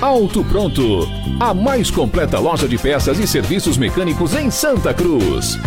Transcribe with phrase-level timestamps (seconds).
[0.00, 1.08] Auto Pronto,
[1.40, 5.58] a mais completa loja de peças e serviços mecânicos em Santa Cruz.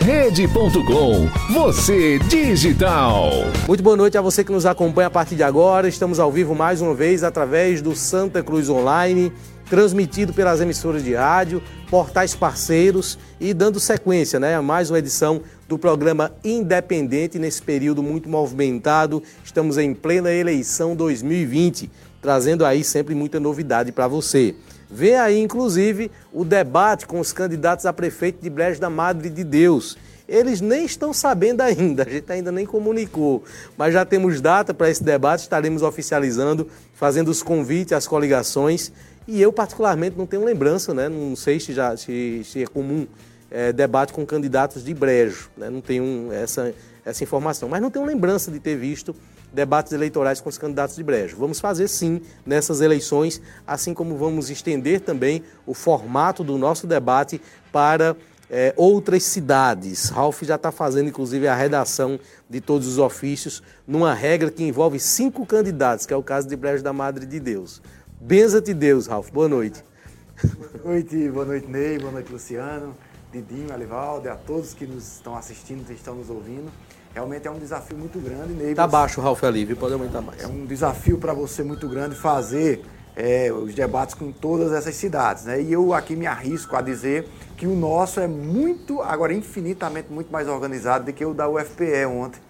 [0.00, 3.30] Rede.com, você digital.
[3.66, 5.88] Muito boa noite a você que nos acompanha a partir de agora.
[5.88, 9.32] Estamos ao vivo mais uma vez através do Santa Cruz Online,
[9.68, 15.42] transmitido pelas emissoras de rádio, portais parceiros e dando sequência né, a mais uma edição
[15.68, 19.20] do programa Independente nesse período muito movimentado.
[19.44, 21.90] Estamos em plena eleição 2020
[22.20, 24.54] trazendo aí sempre muita novidade para você.
[24.90, 29.44] Vem aí, inclusive, o debate com os candidatos a prefeito de Brejo da Madre de
[29.44, 29.96] Deus.
[30.28, 33.42] Eles nem estão sabendo ainda, a gente ainda nem comunicou,
[33.76, 38.92] mas já temos data para esse debate, estaremos oficializando, fazendo os convites às coligações.
[39.26, 41.08] E eu, particularmente, não tenho lembrança, né?
[41.08, 43.06] não sei se, já, se, se é comum
[43.50, 45.68] é, debate com candidatos de Brejo, né?
[45.68, 49.14] não tenho essa, essa informação, mas não tenho lembrança de ter visto
[49.52, 51.36] debates eleitorais com os candidatos de Brejo.
[51.36, 57.40] Vamos fazer sim nessas eleições, assim como vamos estender também o formato do nosso debate
[57.72, 58.16] para
[58.48, 60.08] é, outras cidades.
[60.08, 64.98] Ralph já está fazendo, inclusive, a redação de todos os ofícios numa regra que envolve
[64.98, 67.80] cinco candidatos, que é o caso de Brejo da Madre de Deus.
[68.20, 69.30] Benza-te Deus, Ralph.
[69.30, 69.82] Boa noite.
[70.42, 72.96] Boa noite, boa noite, Ney, boa noite, Luciano,
[73.32, 76.70] Didinho, Alivaldo, a todos que nos estão assistindo, que estão nos ouvindo.
[77.14, 78.52] Realmente é um desafio muito grande.
[78.52, 80.42] Ney, tá baixo, Ralf Alívio, pode aumentar mais.
[80.42, 82.84] É um desafio para você muito grande fazer
[83.16, 85.44] é, os debates com todas essas cidades.
[85.44, 85.60] Né?
[85.62, 90.32] E eu aqui me arrisco a dizer que o nosso é muito, agora infinitamente muito
[90.32, 92.40] mais organizado do que o da UFPE ontem.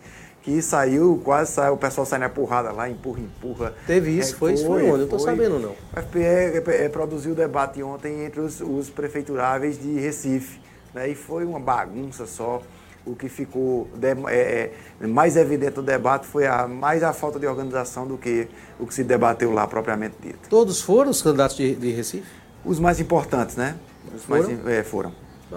[0.43, 3.75] Que saiu, quase saiu, o pessoal sai na porrada lá, empurra, empurra.
[3.87, 5.01] Teve isso, é, foi, isso foi onde?
[5.01, 5.73] Eu estou sabendo não.
[5.73, 10.59] O FPE é, é, produziu o debate ontem entre os, os prefeituráveis de Recife.
[10.95, 11.11] Né?
[11.11, 12.62] E foi uma bagunça só
[13.05, 13.89] o que ficou
[14.28, 14.71] é,
[15.01, 18.87] é, mais evidente no debate foi a, mais a falta de organização do que o
[18.87, 20.49] que se debateu lá propriamente dito.
[20.49, 22.27] Todos foram os candidatos de, de Recife?
[22.65, 23.77] Os mais importantes, né?
[24.15, 24.43] Os foram?
[24.43, 25.12] mais é, foram.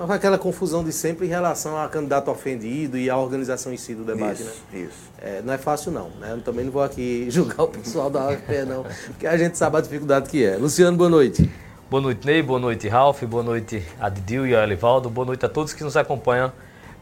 [0.10, 4.04] Aquela confusão de sempre em relação a candidato ofendido e a organização em si do
[4.04, 4.80] debate, isso, né?
[4.80, 5.12] Isso.
[5.22, 6.10] É, não é fácil, não.
[6.20, 6.32] Né?
[6.32, 9.78] Eu também não vou aqui julgar o pessoal da UFPE, não, porque a gente sabe
[9.78, 10.58] a dificuldade que é.
[10.58, 11.48] Luciano, boa noite.
[11.94, 12.42] Boa noite, Ney.
[12.42, 13.22] Boa noite, Ralf.
[13.22, 15.12] Boa noite, Adidil e a Elivaldo.
[15.12, 16.52] Boa noite a todos que nos acompanham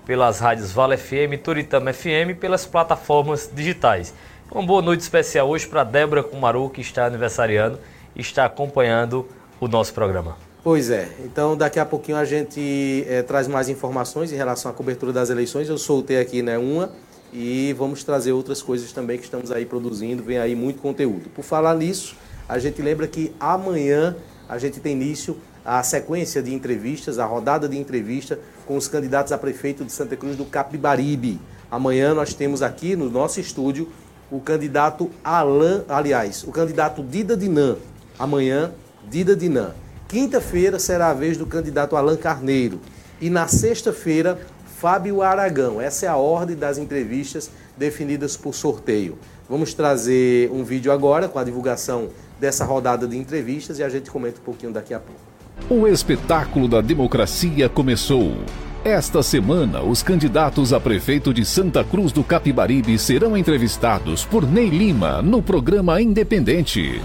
[0.06, 4.13] pelas rádios Vale FM, Turitama FM e pelas plataformas digitais.
[4.52, 7.79] Uma boa noite especial hoje para Débora Kumaru, que está aniversariando
[8.13, 9.25] e está acompanhando
[9.62, 10.35] o nosso programa.
[10.62, 14.73] Pois é, então daqui a pouquinho a gente é, traz mais informações em relação à
[14.73, 15.69] cobertura das eleições.
[15.69, 16.91] Eu soltei aqui né, uma
[17.31, 21.29] e vamos trazer outras coisas também que estamos aí produzindo, vem aí muito conteúdo.
[21.29, 22.13] Por falar nisso,
[22.50, 24.18] a gente lembra que amanhã
[24.51, 29.31] a gente tem início a sequência de entrevistas, a rodada de entrevista com os candidatos
[29.31, 31.39] a prefeito de Santa Cruz do Capibaribe.
[31.72, 33.88] Amanhã nós temos aqui no nosso estúdio
[34.29, 37.78] o candidato Alain, aliás, o candidato Dida Dinan.
[38.19, 38.73] Amanhã,
[39.09, 39.73] Dida Dinan.
[40.09, 42.81] Quinta-feira será a vez do candidato Alain Carneiro.
[43.22, 44.38] E na sexta-feira,
[44.79, 45.79] Fábio Aragão.
[45.79, 49.17] Essa é a ordem das entrevistas definidas por sorteio.
[49.50, 52.09] Vamos trazer um vídeo agora com a divulgação
[52.41, 55.22] dessa rodada de entrevistas e a gente comenta um pouquinho daqui a pouco.
[55.69, 58.35] O espetáculo da democracia começou.
[58.84, 64.70] Esta semana, os candidatos a prefeito de Santa Cruz do Capibaribe serão entrevistados por Ney
[64.70, 66.99] Lima no programa Independente.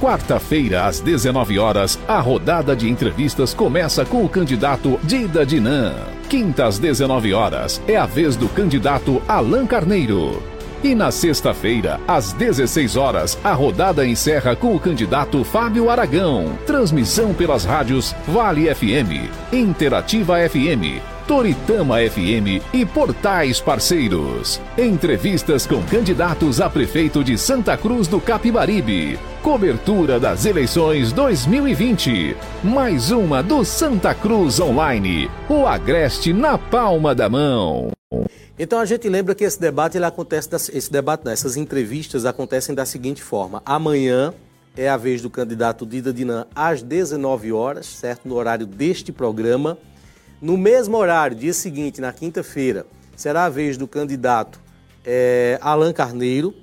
[0.00, 5.94] Quarta-feira, às 19 horas, a rodada de entrevistas começa com o candidato Dida Dinan.
[6.28, 10.42] Quinta, às 19 horas, é a vez do candidato Alain Carneiro.
[10.82, 16.58] E na sexta-feira, às 16 horas, a rodada encerra com o candidato Fábio Aragão.
[16.66, 24.58] Transmissão pelas rádios Vale FM, Interativa FM, Toritama FM e portais parceiros.
[24.78, 29.18] Entrevistas com candidatos a prefeito de Santa Cruz do Capibaribe.
[29.42, 32.34] Cobertura das eleições 2020.
[32.64, 35.30] Mais uma do Santa Cruz Online.
[35.46, 37.90] O Agreste na palma da mão.
[38.62, 42.74] Então a gente lembra que esse debate ele acontece, esse debate, não, essas entrevistas acontecem
[42.74, 44.34] da seguinte forma: amanhã
[44.76, 48.28] é a vez do candidato Dida Dinan às 19 horas, certo?
[48.28, 49.78] No horário deste programa.
[50.42, 52.84] No mesmo horário, dia seguinte, na quinta-feira,
[53.16, 54.60] será a vez do candidato
[55.06, 56.54] é, Alan Carneiro.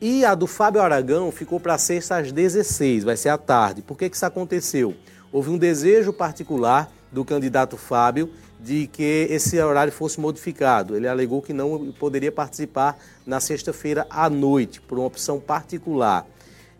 [0.00, 3.80] E a do Fábio Aragão ficou para sexta às 16, vai ser à tarde.
[3.80, 4.92] Por que, que isso aconteceu?
[5.30, 8.28] Houve um desejo particular do candidato Fábio
[8.64, 10.96] de que esse horário fosse modificado.
[10.96, 16.26] Ele alegou que não poderia participar na sexta-feira à noite, por uma opção particular.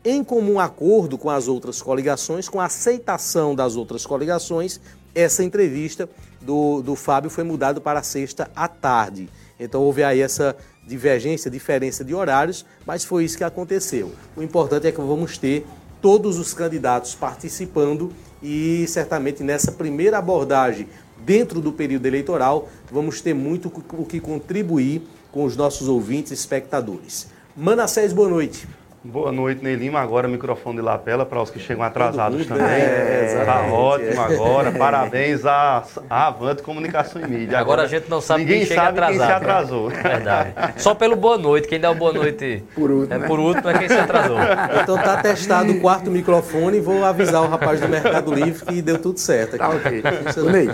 [0.03, 4.81] Em comum acordo com as outras coligações, com a aceitação das outras coligações,
[5.15, 6.09] essa entrevista
[6.41, 9.29] do, do Fábio foi mudada para sexta à tarde.
[9.61, 10.57] Então houve aí essa
[10.87, 14.13] divergência, diferença de horários, mas foi isso que aconteceu.
[14.35, 15.67] O importante é que vamos ter
[16.01, 18.11] todos os candidatos participando
[18.43, 20.87] e certamente nessa primeira abordagem
[21.19, 26.35] dentro do período eleitoral, vamos ter muito o que contribuir com os nossos ouvintes e
[26.35, 27.29] espectadores.
[27.57, 28.67] Manassés, boa noite.
[29.07, 30.01] Boa noite, Ney Lima.
[30.01, 32.65] Agora microfone de lapela para os que chegam atrasados mundo, também.
[32.65, 34.73] É, tá ótimo agora.
[34.73, 37.59] Parabéns à, à Avante Comunicação e Mídia.
[37.59, 39.19] Agora, agora a gente não sabe ninguém quem chega sabe atrasado.
[39.19, 39.89] quem se atrasou.
[39.91, 40.55] Verdade.
[40.79, 41.69] Só pelo boa noite.
[41.69, 44.39] Quem dá o boa noite por último, é, por último é quem se atrasou.
[44.83, 48.81] Então tá testado o quarto microfone e vou avisar o rapaz do Mercado Livre que
[48.81, 49.59] deu tudo certo.
[49.59, 50.03] Tá ok.
[50.51, 50.71] Ney,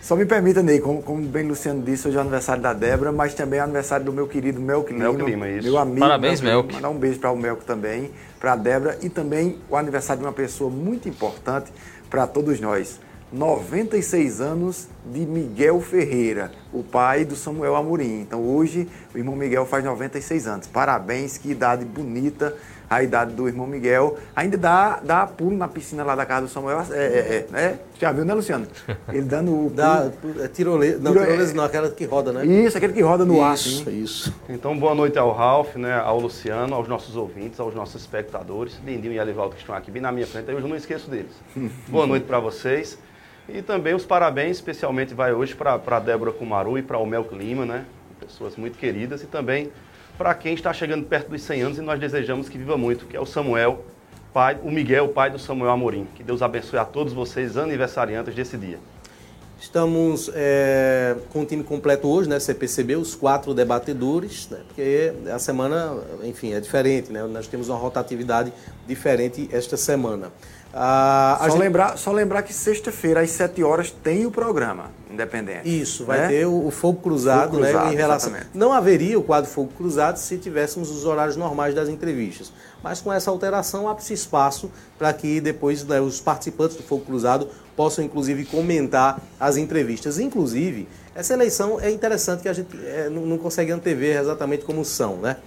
[0.00, 3.34] só me permita, Ney, como, como bem Luciano disse, hoje é aniversário da Débora, mas
[3.34, 5.04] também é aniversário do meu querido Melk Lima.
[5.04, 5.68] Melk Lima, isso.
[5.68, 6.00] Meu amigo.
[6.00, 6.72] Parabéns, Melk.
[6.72, 8.10] Mandar um beijo para o Melk também,
[8.40, 11.72] para a Débora e também o aniversário de uma pessoa muito importante
[12.08, 13.00] para todos nós.
[13.32, 18.20] 96 anos de Miguel Ferreira, o pai do Samuel Amorim.
[18.20, 20.66] Então hoje o irmão Miguel faz 96 anos.
[20.68, 22.56] Parabéns, que idade bonita
[22.88, 24.16] a idade do irmão Miguel.
[24.34, 26.82] Ainda dá, dá pulo na piscina lá da casa do Samuel.
[26.90, 27.78] É, é, é né?
[27.98, 28.66] Já viu, né, Luciano?
[29.08, 29.70] Ele dando o.
[29.70, 30.10] Dá,
[30.40, 32.46] é tirolesa, não, tirolesa não, aquela que roda, né?
[32.46, 33.54] Isso, aquele que roda no isso, ar.
[33.54, 34.34] Isso, isso.
[34.48, 39.14] Então, boa noite ao Ralph, né, ao Luciano, aos nossos ouvintes, aos nossos espectadores, Lindinho
[39.14, 41.32] e Alivaldo que estão aqui bem na minha frente, eu não esqueço deles.
[41.88, 42.98] boa noite para vocês.
[43.48, 47.34] E também os parabéns, especialmente vai hoje para a Débora Kumaru e para o Melco
[47.34, 47.84] Lima, né?
[48.18, 49.70] Pessoas muito queridas e também
[50.16, 53.16] para quem está chegando perto dos 100 anos e nós desejamos que viva muito, que
[53.16, 53.84] é o Samuel,
[54.32, 56.06] pai, o Miguel, pai do Samuel Amorim.
[56.14, 58.78] Que Deus abençoe a todos vocês, aniversariantes desse dia.
[59.58, 62.38] Estamos é, com o time completo hoje, né?
[62.38, 64.60] Você percebeu os quatro debatedores, né?
[64.66, 67.22] Porque a semana, enfim, é diferente, né?
[67.24, 68.52] Nós temos uma rotatividade
[68.86, 70.30] diferente esta semana.
[70.78, 71.58] Ah, só, gente...
[71.58, 75.66] lembrar, só lembrar que sexta-feira, às 7 horas, tem o programa independente.
[75.66, 76.28] Isso, vai né?
[76.28, 77.94] ter o, o fogo cruzado, fogo cruzado né?
[77.94, 78.28] Em relação.
[78.28, 78.56] Exatamente.
[78.56, 82.52] Não haveria o quadro fogo cruzado se tivéssemos os horários normais das entrevistas.
[82.82, 87.48] Mas com essa alteração, abre-se espaço para que depois né, os participantes do fogo cruzado
[87.74, 90.18] possam, inclusive, comentar as entrevistas.
[90.18, 94.84] Inclusive, essa eleição é interessante que a gente é, não, não consegue antever exatamente como
[94.84, 95.38] são né,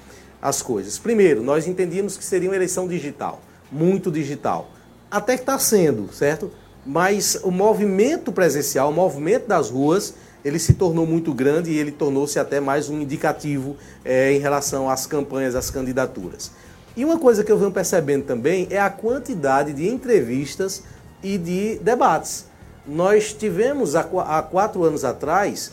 [0.42, 0.98] as coisas.
[0.98, 3.40] Primeiro, nós entendíamos que seria uma eleição digital,
[3.72, 4.72] muito digital
[5.10, 6.52] até que está sendo, certo?
[6.86, 10.14] Mas o movimento presencial, o movimento das ruas,
[10.44, 14.90] ele se tornou muito grande e ele tornou-se até mais um indicativo é, em relação
[14.90, 16.52] às campanhas, às candidaturas.
[16.96, 20.84] E uma coisa que eu venho percebendo também é a quantidade de entrevistas
[21.22, 22.46] e de debates.
[22.88, 25.72] Nós tivemos há quatro anos atrás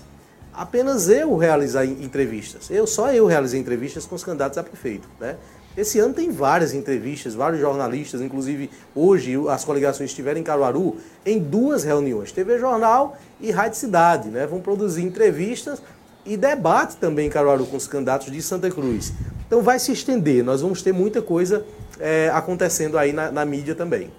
[0.53, 2.71] apenas eu realizar entrevistas.
[2.71, 5.37] Eu só eu realizei entrevistas com os candidatos a prefeito, né?
[5.77, 11.39] Esse ano tem várias entrevistas, vários jornalistas, inclusive hoje as coligações estiveram em Caruaru em
[11.39, 14.47] duas reuniões, TV Jornal e Rádio Cidade, né?
[14.47, 15.83] Vão produzir entrevistas
[16.25, 19.13] e debate também em Caruaru com os candidatos de Santa Cruz.
[19.47, 21.65] Então vai se estender, nós vamos ter muita coisa
[22.01, 24.11] é, acontecendo aí na, na, mídia também.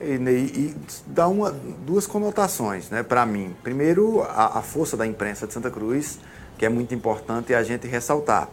[0.00, 0.74] E, e,
[1.06, 3.54] dá uma, duas conotações né, para mim.
[3.62, 6.18] Primeiro, a, a força da imprensa de Santa Cruz,
[6.56, 8.48] que é muito importante a gente ressaltar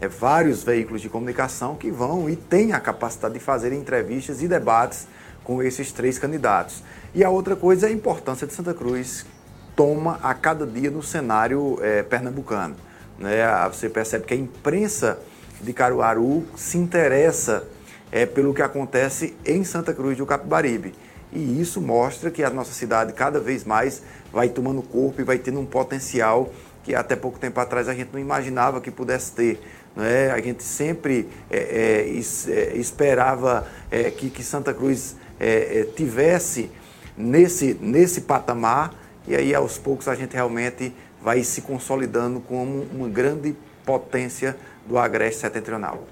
[0.00, 4.48] é, vários veículos de comunicação que vão e têm a capacidade de fazer entrevistas e
[4.48, 5.06] debates
[5.44, 6.82] com esses três candidatos.
[7.14, 9.26] E a outra coisa é a importância de Santa Cruz
[9.76, 12.76] toma a cada dia no cenário é, pernambucano.
[13.18, 13.42] Né?
[13.72, 15.18] Você percebe que a imprensa
[15.60, 17.64] de Caruaru se interessa
[18.10, 20.94] é, pelo que acontece em Santa Cruz do Capibaribe.
[21.32, 24.02] E isso mostra que a nossa cidade cada vez mais
[24.32, 26.50] vai tomando corpo e vai tendo um potencial
[26.82, 29.60] que até pouco tempo atrás a gente não imaginava que pudesse ter
[29.96, 30.30] né?
[30.30, 36.70] a gente sempre é, é, é, esperava é, que, que, Santa Cruz é, tivesse
[37.16, 38.94] nesse, nesse patamar,
[39.26, 40.92] e aí aos poucos a gente realmente
[41.22, 43.54] vai se consolidando como uma grande
[43.84, 44.56] potência
[44.86, 46.04] do Agreste Setentrional.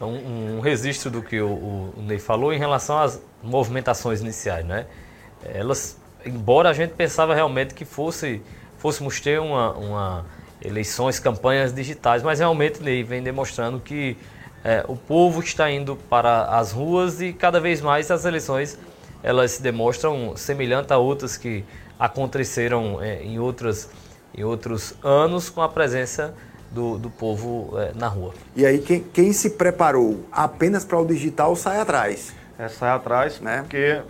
[0.00, 4.86] Um, um registro do que o, o, Ney falou em relação às movimentações iniciais, né?
[5.44, 8.42] Elas, embora a gente pensava realmente que fosse,
[8.76, 10.26] fôssemos ter uma, uma
[10.62, 14.16] eleições, campanhas digitais, mas realmente Ney vem demonstrando que
[14.64, 18.78] é, o povo está indo para as ruas e cada vez mais as eleições
[19.22, 21.64] elas se demonstram semelhantes a outras que
[21.98, 23.88] aconteceram é, em, outras,
[24.36, 26.34] em outros anos com a presença
[26.70, 28.34] do, do povo é, na rua.
[28.54, 32.34] E aí quem, quem se preparou apenas para o digital sai atrás.
[32.58, 33.58] É, sai atrás, né?
[33.62, 33.76] Porque.
[33.76, 34.02] É,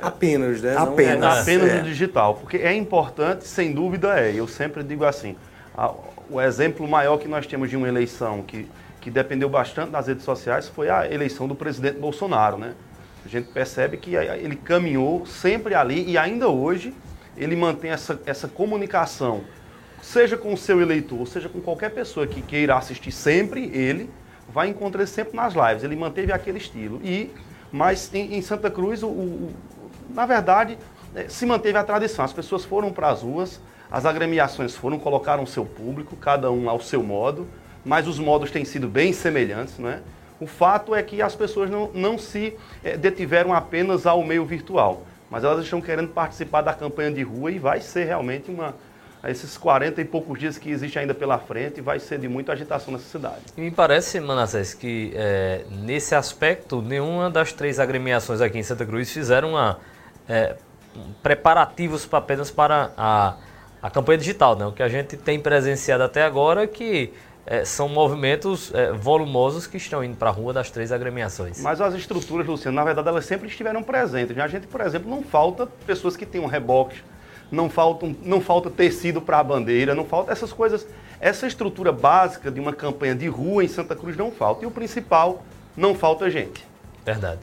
[0.00, 0.76] apenas, né?
[0.76, 1.38] Apenas.
[1.38, 1.80] É, apenas é.
[1.80, 2.34] o digital.
[2.36, 4.32] Porque é importante, sem dúvida é.
[4.32, 5.36] Eu sempre digo assim:
[5.78, 5.94] a,
[6.28, 8.68] o exemplo maior que nós temos de uma eleição que,
[9.00, 12.74] que dependeu bastante das redes sociais foi a eleição do presidente Bolsonaro, né?
[13.24, 16.92] A gente percebe que ele caminhou sempre ali e ainda hoje
[17.36, 19.44] ele mantém essa, essa comunicação
[20.02, 24.10] seja com o seu eleitor, seja com qualquer pessoa que queira assistir sempre ele,
[24.48, 25.84] vai encontrar ele sempre nas lives.
[25.84, 27.00] Ele manteve aquele estilo.
[27.04, 27.30] E,
[27.70, 29.52] mas em, em Santa Cruz, o, o,
[30.10, 30.78] na verdade,
[31.14, 32.24] é, se manteve a tradição.
[32.24, 36.80] As pessoas foram para as ruas, as agremiações foram, colocaram seu público, cada um ao
[36.80, 37.46] seu modo,
[37.84, 40.02] mas os modos têm sido bem semelhantes, né?
[40.40, 45.02] O fato é que as pessoas não, não se é, detiveram apenas ao meio virtual,
[45.30, 48.74] mas elas estão querendo participar da campanha de rua e vai ser realmente uma,
[49.26, 52.92] esses 40 e poucos dias que existe ainda pela frente, vai ser de muita agitação
[52.92, 53.40] nessa cidade.
[53.56, 58.86] E me parece, Manassés, que é, nesse aspecto, nenhuma das três agremiações aqui em Santa
[58.86, 59.78] Cruz fizeram uma,
[60.28, 60.54] é,
[61.22, 63.34] preparativos apenas para a,
[63.82, 64.56] a campanha digital.
[64.56, 64.66] Né?
[64.66, 67.12] O que a gente tem presenciado até agora é que
[67.46, 71.60] é, são movimentos é, volumosos que estão indo para a rua das três agremiações.
[71.62, 74.36] Mas as estruturas, Luciano, na verdade, elas sempre estiveram presentes.
[74.38, 77.02] A gente, por exemplo, não falta pessoas que tenham reboques,
[77.50, 80.86] não falta, não falta tecido para a bandeira, não falta essas coisas.
[81.20, 84.64] Essa estrutura básica de uma campanha de rua em Santa Cruz não falta.
[84.64, 85.42] E o principal,
[85.74, 86.66] não falta gente.
[87.04, 87.40] Verdade.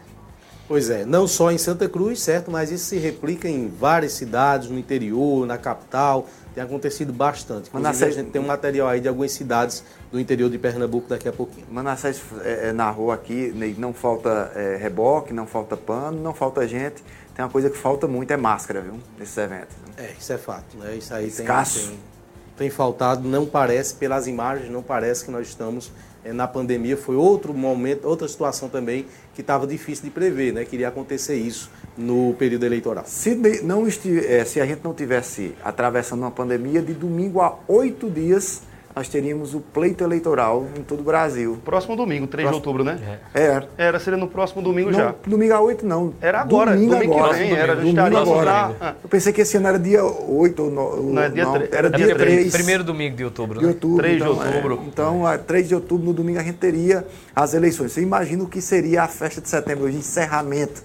[0.67, 2.49] Pois é, não só em Santa Cruz, certo?
[2.49, 6.27] Mas isso se replica em várias cidades, no interior, na capital.
[6.55, 7.69] Tem acontecido bastante.
[7.69, 11.27] Inclusive, a gente tem um material aí de algumas cidades do interior de Pernambuco daqui
[11.27, 11.67] a pouquinho.
[11.69, 16.65] Manassés é, é, na rua aqui, não falta é, reboque, não falta pano, não falta
[16.67, 17.03] gente
[17.35, 18.97] tem uma coisa que falta muito, é máscara, viu?
[19.19, 19.75] Nesses eventos.
[19.97, 20.95] É, isso é fato, né?
[20.95, 21.99] Isso aí tem, tem,
[22.57, 25.91] tem, faltado, não parece, pelas imagens, não parece que nós estamos
[26.33, 26.97] na pandemia.
[26.97, 30.65] Foi outro momento, outra situação também que estava difícil de prever, né?
[30.65, 33.03] Queria acontecer isso no período eleitoral.
[33.07, 38.09] Se, não é, se a gente não tivesse atravessando uma pandemia, de domingo a oito
[38.09, 38.61] dias
[38.95, 41.59] nós teríamos o pleito eleitoral em todo o Brasil.
[41.65, 42.61] Próximo domingo, 3 próximo...
[42.61, 43.19] de outubro, né?
[43.33, 43.43] É.
[43.43, 43.69] Era.
[43.77, 45.15] Era, seria no próximo domingo não, já.
[45.27, 46.13] Domingo a 8 não.
[46.21, 47.33] Era agora, domingo, domingo agora.
[47.33, 48.75] que vem, era, domingo agora.
[48.79, 48.95] Ah.
[49.03, 51.73] Eu pensei que esse ano era dia 8 ou no, Não, é dia não, 3.
[51.73, 52.53] Era é dia 3.
[52.53, 54.03] Primeiro domingo de outubro, de outubro, né?
[54.03, 54.79] 3 então, de outubro.
[54.81, 55.37] É, então, é.
[55.39, 57.91] 3 de outubro, no domingo, a gente teria as eleições.
[57.91, 60.81] Você imagina o que seria a festa de setembro hoje, encerramento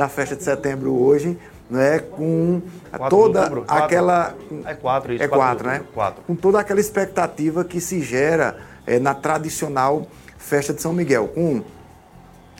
[0.00, 1.38] da festa de setembro hoje,
[1.68, 2.62] né, com
[3.10, 5.82] toda aquela é quatro, isso, é quatro, né?
[5.92, 6.22] Quatro.
[6.22, 10.06] Com toda aquela expectativa que se gera é, na tradicional
[10.38, 11.62] festa de São Miguel, com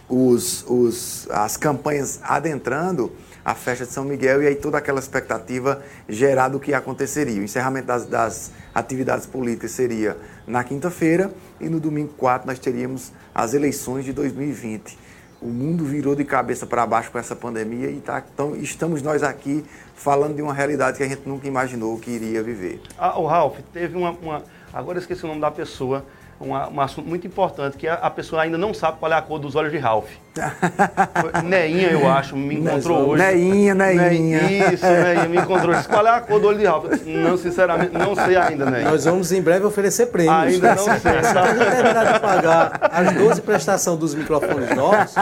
[0.07, 3.11] os, os, as campanhas adentrando
[3.43, 7.41] a festa de São Miguel e aí toda aquela expectativa gerada do que aconteceria.
[7.41, 10.15] O encerramento das, das atividades políticas seria
[10.47, 15.00] na quinta-feira e no domingo 4 nós teríamos as eleições de 2020
[15.41, 19.23] o mundo virou de cabeça para baixo com essa pandemia e tá, então, estamos nós
[19.23, 22.81] aqui falando de uma realidade que a gente nunca imaginou que iria viver.
[22.99, 24.43] Ah, o Ralph, teve uma, uma,
[24.73, 26.05] Agora eu esqueci o nome da pessoa
[26.41, 29.39] uma, um assunto muito importante, que a, pessoa ainda não sabe qual é a cor
[29.39, 30.09] dos olhos de Ralph.
[31.45, 33.23] Neinha, eu acho, me encontrou hoje.
[33.23, 34.73] Neinha, Neinha.
[34.73, 35.87] Isso, Neinha, me encontrou hoje.
[35.87, 36.87] Qual é a cor do olho de Ralph?
[37.05, 38.91] Não, sinceramente, não sei ainda, Neinha.
[38.91, 40.55] Nós vamos em breve oferecer prêmios.
[40.55, 40.99] Ainda não sei.
[40.99, 45.15] Se a gente terminar de pagar as 12 prestações dos microfones novos,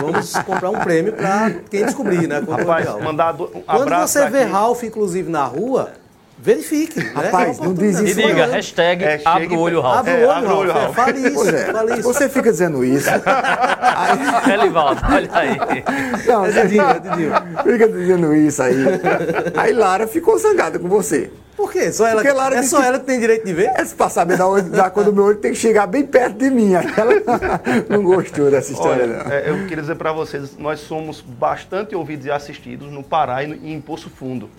[0.00, 2.42] vamos comprar um prêmio para quem descobrir, né?
[2.48, 6.01] Rapaz, mandar um Quando você vê Ralph, inclusive, na rua
[6.42, 6.98] verifique.
[6.98, 7.12] Né?
[7.14, 7.66] Rapaz, né?
[7.66, 8.20] não diz isso.
[8.20, 9.98] E diga, hashtag é, abre o olho, Ralf.
[9.98, 10.94] Abre o olho, olho Ralf.
[10.96, 11.72] Fale isso, é.
[11.72, 12.02] fale isso.
[12.02, 13.08] Você fica dizendo isso.
[13.14, 14.52] aí...
[14.52, 15.56] Elivaldo, olha aí.
[16.26, 17.32] Não, é Didinho, é Didinho.
[17.62, 18.74] Fica dizendo isso aí.
[19.56, 21.30] Aí Lara ficou zangada com você.
[21.56, 21.92] Por quê?
[21.92, 22.86] Só ela, Lara é só que...
[22.86, 23.70] ela que tem direito de ver?
[23.76, 26.38] É, para saber da, onde, da cor do meu olho, tem que chegar bem perto
[26.38, 26.72] de mim.
[26.72, 26.88] Ela
[27.88, 29.30] não gostou dessa história, Olha, não.
[29.30, 33.46] É, eu queria dizer para vocês, nós somos bastante ouvidos e assistidos no Pará e,
[33.46, 34.50] no, e em Poço Fundo.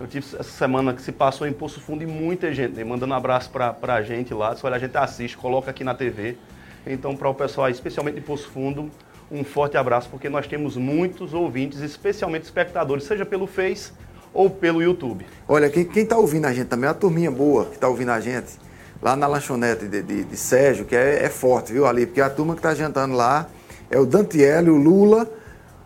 [0.00, 3.12] Eu tive essa semana que se passou em Poço Fundo e muita gente, né, mandando
[3.12, 4.54] um abraço para a gente lá.
[4.54, 6.36] Se olha, a gente assiste, coloca aqui na TV.
[6.86, 8.88] Então, para o pessoal, especialmente de Poço Fundo,
[9.30, 13.92] um forte abraço, porque nós temos muitos ouvintes, especialmente espectadores, seja pelo Face
[14.32, 15.26] ou pelo YouTube.
[15.48, 18.52] Olha, quem está ouvindo a gente também, uma turminha boa que está ouvindo a gente,
[19.02, 22.06] lá na lanchonete de, de, de Sérgio, que é, é, forte, viu, ali?
[22.06, 23.48] Porque a turma que está jantando lá
[23.90, 25.28] é o Dantiele, o Lula,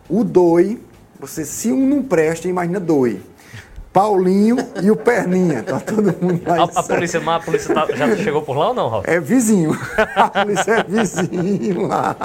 [0.06, 0.78] o Doi.
[1.18, 3.22] Você, se um não presta, imagina Doi.
[3.92, 5.62] Paulinho e o Perninha.
[5.62, 6.62] Tá todo mundo lá.
[6.62, 9.04] A, a polícia, a polícia tá, já chegou por lá ou não, Ralf?
[9.06, 9.78] É vizinho.
[10.16, 12.16] A polícia é vizinho lá.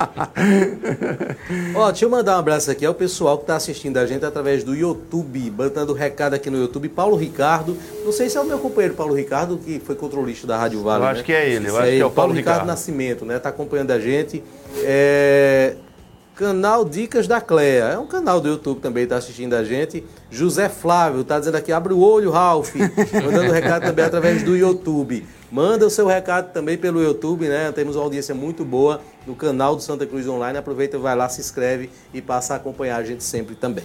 [1.75, 4.63] Ó, deixa eu mandar um abraço aqui ao pessoal que está assistindo a gente através
[4.63, 6.87] do YouTube, botando recado aqui no YouTube.
[6.89, 7.77] Paulo Ricardo.
[8.05, 11.01] Não sei se é o meu companheiro Paulo Ricardo, que foi controlista da Rádio Vale.
[11.01, 11.11] Eu né?
[11.11, 12.55] acho que é ele, eu acho que é o Paulo, Paulo Ricardo.
[12.55, 13.39] Ricardo Nascimento, né?
[13.39, 14.43] Tá acompanhando a gente.
[14.83, 15.75] É...
[16.37, 17.85] Canal Dicas da Clea.
[17.85, 20.03] É um canal do YouTube também, está assistindo a gente.
[20.29, 22.75] José Flávio está dizendo aqui, abre o olho, Ralf.
[23.25, 25.25] Mandando recado também através do YouTube.
[25.51, 27.71] Manda o seu recado também pelo YouTube, né?
[27.71, 30.59] Temos uma audiência muito boa no canal do Santa Cruz Online.
[30.59, 33.83] Aproveita, vai lá, se inscreve e passa a acompanhar a gente sempre também.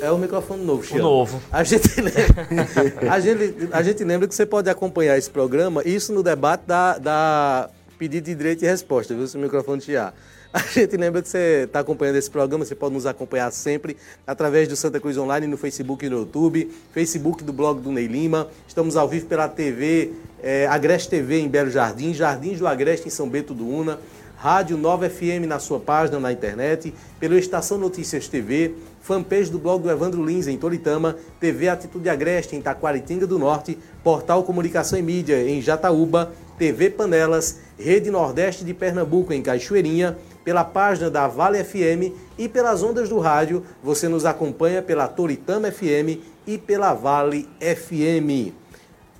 [0.00, 1.00] É o microfone novo, Chico.
[1.00, 1.42] O novo.
[1.50, 6.12] A gente, lembra, a, gente, a gente lembra que você pode acompanhar esse programa, isso
[6.12, 9.26] no debate da, da pedido de direito e resposta, viu?
[9.26, 10.14] Se o microfone tirar.
[10.54, 14.68] A gente lembra que você está acompanhando esse programa, você pode nos acompanhar sempre através
[14.68, 18.46] do Santa Cruz Online no Facebook e no YouTube, Facebook do blog do Ney Lima.
[18.68, 23.10] Estamos ao vivo pela TV, é, Agreste TV em Belo Jardim, Jardins do Agreste em
[23.10, 23.98] São Bento do Una,
[24.36, 29.82] Rádio Nova FM na sua página na internet, pela Estação Notícias TV, fanpage do blog
[29.82, 35.02] do Evandro Lins em Toritama, TV Atitude Agreste em Taquaritinga do Norte, Portal Comunicação e
[35.02, 41.64] Mídia em Jataúba, TV Panelas, Rede Nordeste de Pernambuco em Cachoeirinha, pela página da Vale
[41.64, 43.64] FM e pelas ondas do rádio.
[43.82, 48.52] Você nos acompanha pela Toritama FM e pela Vale FM.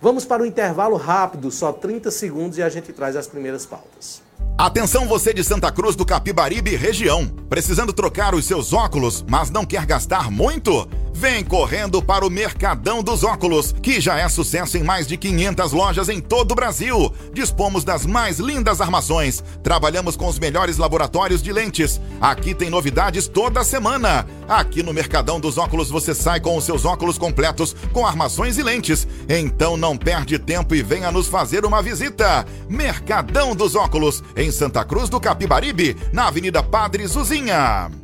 [0.00, 4.22] Vamos para o intervalo rápido, só 30 segundos e a gente traz as primeiras pautas.
[4.56, 7.26] Atenção você de Santa Cruz do Capibaribe região.
[7.48, 10.86] Precisando trocar os seus óculos, mas não quer gastar muito?
[11.24, 15.72] Vem correndo para o Mercadão dos Óculos, que já é sucesso em mais de 500
[15.72, 17.10] lojas em todo o Brasil.
[17.32, 19.42] Dispomos das mais lindas armações.
[19.62, 21.98] Trabalhamos com os melhores laboratórios de lentes.
[22.20, 24.26] Aqui tem novidades toda semana.
[24.46, 28.62] Aqui no Mercadão dos Óculos você sai com os seus óculos completos com armações e
[28.62, 29.08] lentes.
[29.26, 32.44] Então não perde tempo e venha nos fazer uma visita.
[32.68, 38.03] Mercadão dos Óculos, em Santa Cruz do Capibaribe, na Avenida Padre Zuzinha.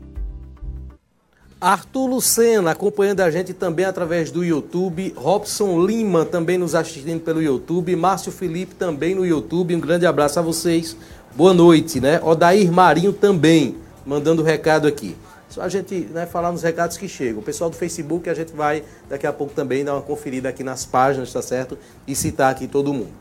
[1.61, 5.13] Arthur Lucena acompanhando a gente também através do YouTube.
[5.15, 7.95] Robson Lima também nos assistindo pelo YouTube.
[7.95, 9.77] Márcio Felipe também no YouTube.
[9.77, 10.97] Um grande abraço a vocês.
[11.37, 12.19] Boa noite, né?
[12.23, 15.15] Odair Marinho também mandando recado aqui.
[15.51, 17.43] Só a gente né, falar nos recados que chegam.
[17.43, 20.65] O pessoal do Facebook a gente vai daqui a pouco também dar uma conferida aqui
[20.65, 21.77] nas páginas, tá certo?
[22.07, 23.13] E citar aqui todo mundo.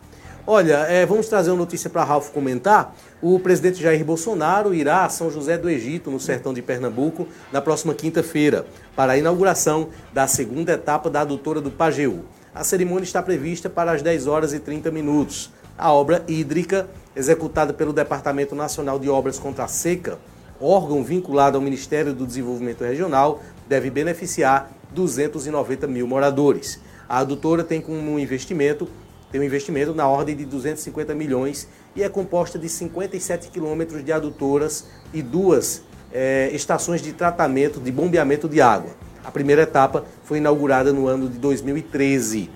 [0.51, 2.95] Olha, é, vamos trazer uma notícia para Ralf comentar.
[3.21, 7.61] O presidente Jair Bolsonaro irá a São José do Egito, no sertão de Pernambuco, na
[7.61, 12.21] próxima quinta-feira, para a inauguração da segunda etapa da adutora do Pajeú.
[12.51, 15.51] A cerimônia está prevista para as 10 horas e 30 minutos.
[15.77, 20.17] A obra hídrica, executada pelo Departamento Nacional de Obras contra a Seca,
[20.59, 26.79] órgão vinculado ao Ministério do Desenvolvimento Regional, deve beneficiar 290 mil moradores.
[27.07, 28.87] A adutora tem como investimento
[29.31, 34.11] tem um investimento na ordem de 250 milhões e é composta de 57 quilômetros de
[34.11, 38.91] adutoras e duas é, estações de tratamento, de bombeamento de água.
[39.23, 42.49] A primeira etapa foi inaugurada no ano de 2013.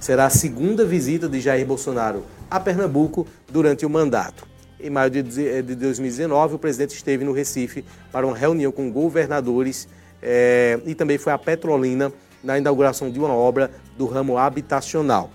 [0.00, 4.46] Será a segunda visita de Jair Bolsonaro a Pernambuco durante o mandato.
[4.78, 9.88] Em maio de 2019, o presidente esteve no Recife para uma reunião com governadores
[10.22, 12.12] é, e também foi a Petrolina
[12.42, 15.30] na inauguração de uma obra do ramo habitacional.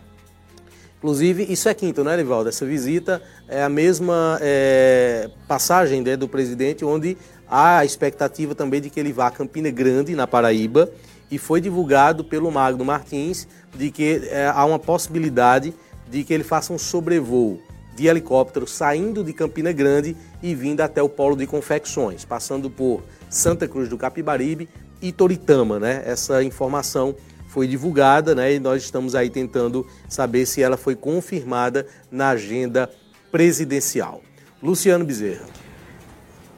[1.01, 2.47] Inclusive, isso é quinto, né, Livaldo?
[2.47, 7.17] Essa visita é a mesma é, passagem né, do presidente, onde
[7.49, 10.91] há a expectativa também de que ele vá a Campina Grande, na Paraíba,
[11.31, 15.73] e foi divulgado pelo Magno Martins de que é, há uma possibilidade
[16.07, 17.59] de que ele faça um sobrevoo
[17.95, 23.01] de helicóptero saindo de Campina Grande e vindo até o polo de confecções, passando por
[23.27, 24.69] Santa Cruz do Capibaribe
[25.01, 26.03] e Toritama, né?
[26.05, 27.15] Essa informação
[27.51, 28.53] foi divulgada, né?
[28.53, 32.89] E nós estamos aí tentando saber se ela foi confirmada na agenda
[33.29, 34.21] presidencial.
[34.63, 35.45] Luciano Bezerra.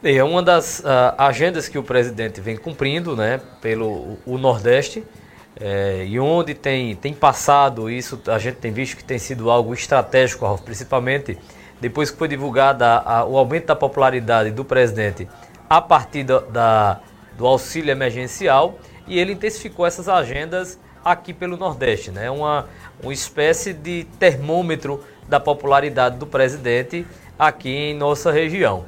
[0.04, 5.04] É uma das uh, agendas que o presidente vem cumprindo, né, pelo o Nordeste,
[5.60, 9.74] é, e onde tem, tem passado isso, a gente tem visto que tem sido algo
[9.74, 11.38] estratégico, principalmente
[11.80, 15.28] depois que foi divulgada a, o aumento da popularidade do presidente
[15.70, 17.00] a partir da, da,
[17.38, 18.78] do auxílio emergencial,
[19.08, 22.32] e ele intensificou essas agendas aqui pelo Nordeste, né?
[22.32, 22.68] Uma,
[23.02, 27.06] uma espécie de termômetro da popularidade do presidente
[27.38, 28.86] aqui em nossa região.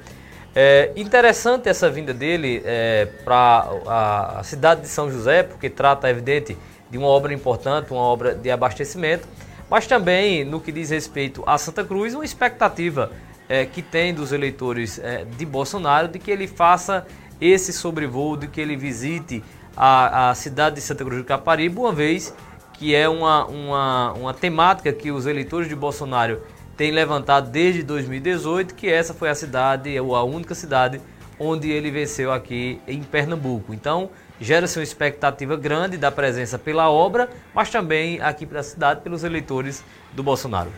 [0.56, 6.08] É interessante essa vinda dele é, para a, a, cidade de São José, porque trata,
[6.08, 6.58] é evidente,
[6.90, 9.28] de uma obra importante, uma obra de abastecimento,
[9.70, 13.12] mas também no que diz respeito a Santa Cruz, uma expectativa
[13.50, 17.06] é, que tem dos eleitores é, de Bolsonaro de que ele faça
[17.42, 19.44] esse sobrevoo, de que ele visite
[19.76, 22.34] a, a cidade de Santa Cruz do Caparibe, uma vez
[22.78, 26.42] que é uma, uma, uma temática que os eleitores de Bolsonaro
[26.76, 31.00] têm levantado desde 2018, que essa foi a cidade, ou a única cidade,
[31.40, 33.74] onde ele venceu aqui em Pernambuco.
[33.74, 34.10] Então,
[34.40, 39.24] gera-se uma expectativa grande da presença pela obra, mas também aqui para a cidade, pelos
[39.24, 39.84] eleitores
[40.14, 40.70] do Bolsonaro.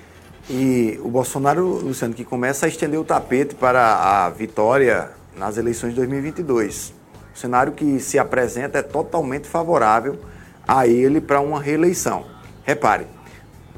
[0.50, 5.90] E o Bolsonaro, Luciano, que começa a estender o tapete para a vitória nas eleições
[5.90, 6.97] de 2022.
[7.38, 10.18] O cenário que se apresenta é totalmente favorável
[10.68, 12.26] a ele para uma reeleição.
[12.64, 13.06] Repare,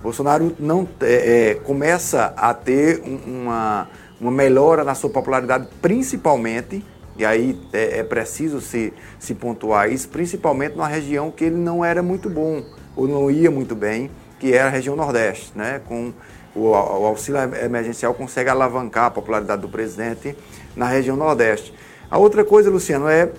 [0.01, 6.85] Bolsonaro não é, é, começa a ter uma, uma melhora na sua popularidade, principalmente,
[7.17, 11.83] e aí é, é, preciso se, se pontuar isso, principalmente numa região que ele não
[11.83, 12.63] era muito bom,
[12.95, 15.81] ou não ia muito bem, que era a região Nordeste, né?
[15.85, 16.13] Com
[16.55, 20.33] o, o auxílio emergencial consegue alavancar a popularidade do presidente
[20.77, 21.73] na região Nordeste.
[22.09, 23.29] A outra coisa, Luciano, é,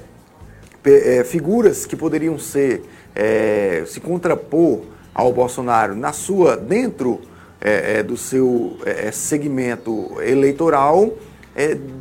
[0.84, 2.82] é figuras que poderiam ser,
[3.14, 4.80] é, se contrapor
[5.14, 7.20] ao Bolsonaro na sua, dentro
[7.60, 8.78] é, do seu
[9.12, 11.12] segmento eleitoral,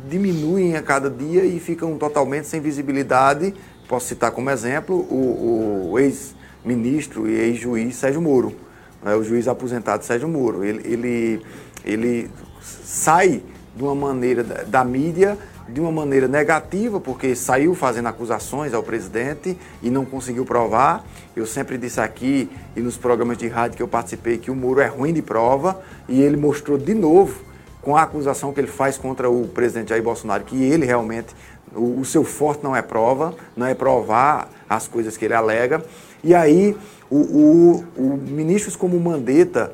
[0.08, 3.52] diminuem a cada dia e ficam totalmente sem visibilidade.
[3.86, 8.54] Posso citar como exemplo o, o ex-ministro e ex-juiz Sérgio Moro,
[9.02, 10.64] né, o juiz aposentado Sérgio Moro.
[10.64, 11.42] Ele, ele,
[11.84, 12.30] ele
[12.62, 13.42] sai
[13.76, 15.36] de uma maneira da, da mídia
[15.72, 21.04] de uma maneira negativa, porque saiu fazendo acusações ao presidente e não conseguiu provar.
[21.34, 24.80] Eu sempre disse aqui e nos programas de rádio que eu participei que o Moro
[24.80, 27.42] é ruim de prova e ele mostrou de novo
[27.80, 31.34] com a acusação que ele faz contra o presidente Jair Bolsonaro que ele realmente
[31.74, 35.82] o, o seu forte não é prova, não é provar as coisas que ele alega.
[36.22, 36.76] E aí
[37.08, 39.72] o, o, o ministros como Mandetta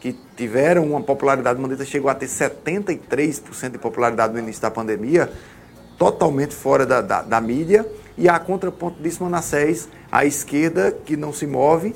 [0.00, 5.30] que tiveram uma popularidade, Mandetta chegou a ter 73% de popularidade no início da pandemia,
[5.98, 11.32] totalmente fora da, da, da mídia, e a contraponto disso, Manassés, a esquerda que não
[11.32, 11.94] se move,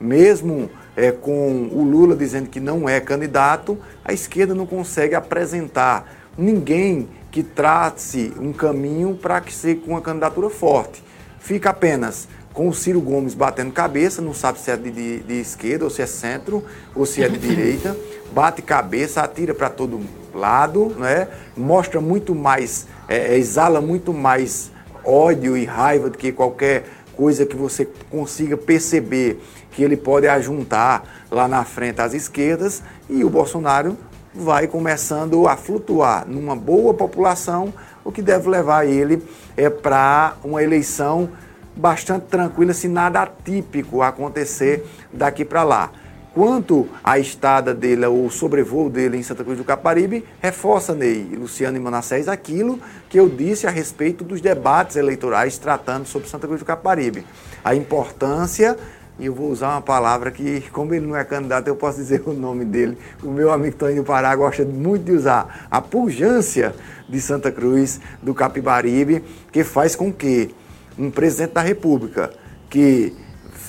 [0.00, 6.12] mesmo é, com o Lula dizendo que não é candidato, a esquerda não consegue apresentar
[6.36, 11.02] ninguém que trate um caminho para que seja com uma candidatura forte.
[11.44, 15.34] Fica apenas com o Ciro Gomes batendo cabeça, não sabe se é de, de, de
[15.34, 17.94] esquerda ou se é centro ou se é de direita,
[18.32, 20.00] bate cabeça, atira para todo
[20.32, 21.28] lado, né?
[21.54, 24.70] mostra muito mais, é, é, exala muito mais
[25.04, 29.38] ódio e raiva do que qualquer coisa que você consiga perceber
[29.70, 33.98] que ele pode ajuntar lá na frente às esquerdas e o Bolsonaro
[34.34, 37.70] vai começando a flutuar numa boa população,
[38.02, 39.22] o que deve levar ele
[39.56, 41.30] é para uma eleição
[41.76, 45.90] bastante tranquila se nada atípico acontecer daqui para lá.
[46.34, 51.76] Quanto à estada dele, o sobrevoo dele em Santa Cruz do Caparibe, reforça, Ney, Luciano
[51.76, 56.58] e Manassés, aquilo que eu disse a respeito dos debates eleitorais tratando sobre Santa Cruz
[56.58, 57.24] do Caparibe.
[57.62, 58.76] A importância,
[59.18, 62.22] e eu vou usar uma palavra que, como ele não é candidato, eu posso dizer
[62.26, 62.98] o nome dele.
[63.22, 66.74] O meu amigo Toninho Pará gosta muito de usar a pujança
[67.08, 69.22] de Santa Cruz do Capibaribe,
[69.52, 70.54] que faz com que
[70.98, 72.32] um presidente da República
[72.68, 73.14] que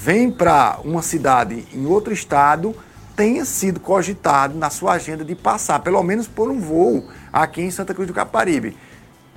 [0.02, 2.76] vem para uma cidade em outro estado
[3.16, 7.72] tenha sido cogitado na sua agenda de passar, pelo menos por um voo aqui em
[7.72, 8.76] Santa Cruz do Caparibe.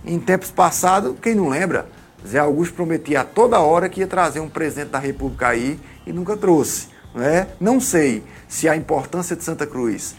[0.05, 1.87] Em tempos passados, quem não lembra,
[2.27, 6.12] Zé Augusto prometia a toda hora que ia trazer um presidente da República aí e
[6.12, 6.88] nunca trouxe.
[7.14, 7.49] Não, é?
[7.61, 10.14] não sei se a importância de Santa Cruz,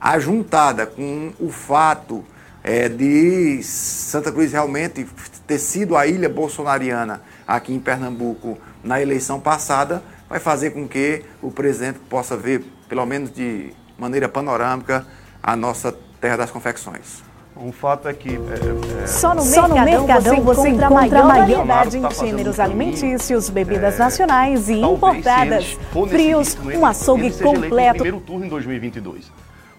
[0.00, 2.24] ajuntada com o fato
[2.62, 5.06] é, de Santa Cruz realmente
[5.46, 11.24] ter sido a ilha bolsonariana aqui em Pernambuco na eleição passada, vai fazer com que
[11.40, 15.06] o presidente possa ver, pelo menos de maneira panorâmica,
[15.42, 17.22] a nossa terra das confecções.
[17.56, 18.30] Um fato é que.
[18.30, 19.06] É, é...
[19.06, 23.50] Só, no Só Mercadão, no Mercadão você, você encontra a maior variedade em gêneros alimentícios,
[23.50, 25.78] bebidas é, nacionais e importadas.
[26.08, 27.94] Frios, um açougue completo.
[27.94, 29.30] primeiro turno em 2022.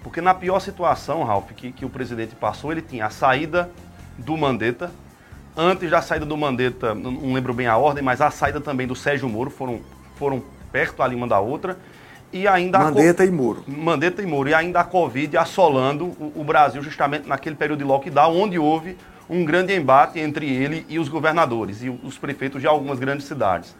[0.04, 3.70] Porque na pior situação, Ralf, que, que o presidente passou, ele tinha a saída
[4.18, 4.92] do Mandetta,
[5.56, 8.96] antes da saída do Mandetta, não lembro bem a ordem, mas a saída também do
[8.96, 9.80] Sérgio Moro, foram,
[10.16, 11.78] foram perto ali uma da outra.
[12.34, 13.64] E ainda Mandetta e Moro.
[13.68, 14.50] Mandetta e Moro.
[14.50, 18.98] E ainda a Covid assolando o, o Brasil justamente naquele período de lockdown, onde houve
[19.30, 23.76] um grande embate entre ele e os governadores e os prefeitos de algumas grandes cidades.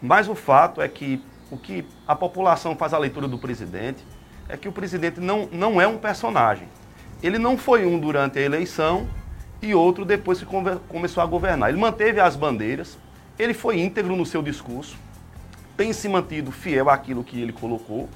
[0.00, 4.04] Mas o fato é que o que a população faz a leitura do presidente
[4.48, 6.68] é que o presidente não, não é um personagem.
[7.22, 9.06] Ele não foi um durante a eleição
[9.62, 10.46] e outro depois que
[10.88, 11.70] começou a governar.
[11.70, 12.98] Ele manteve as bandeiras,
[13.38, 14.96] ele foi íntegro no seu discurso,
[15.76, 18.08] tem se mantido fiel àquilo que ele colocou.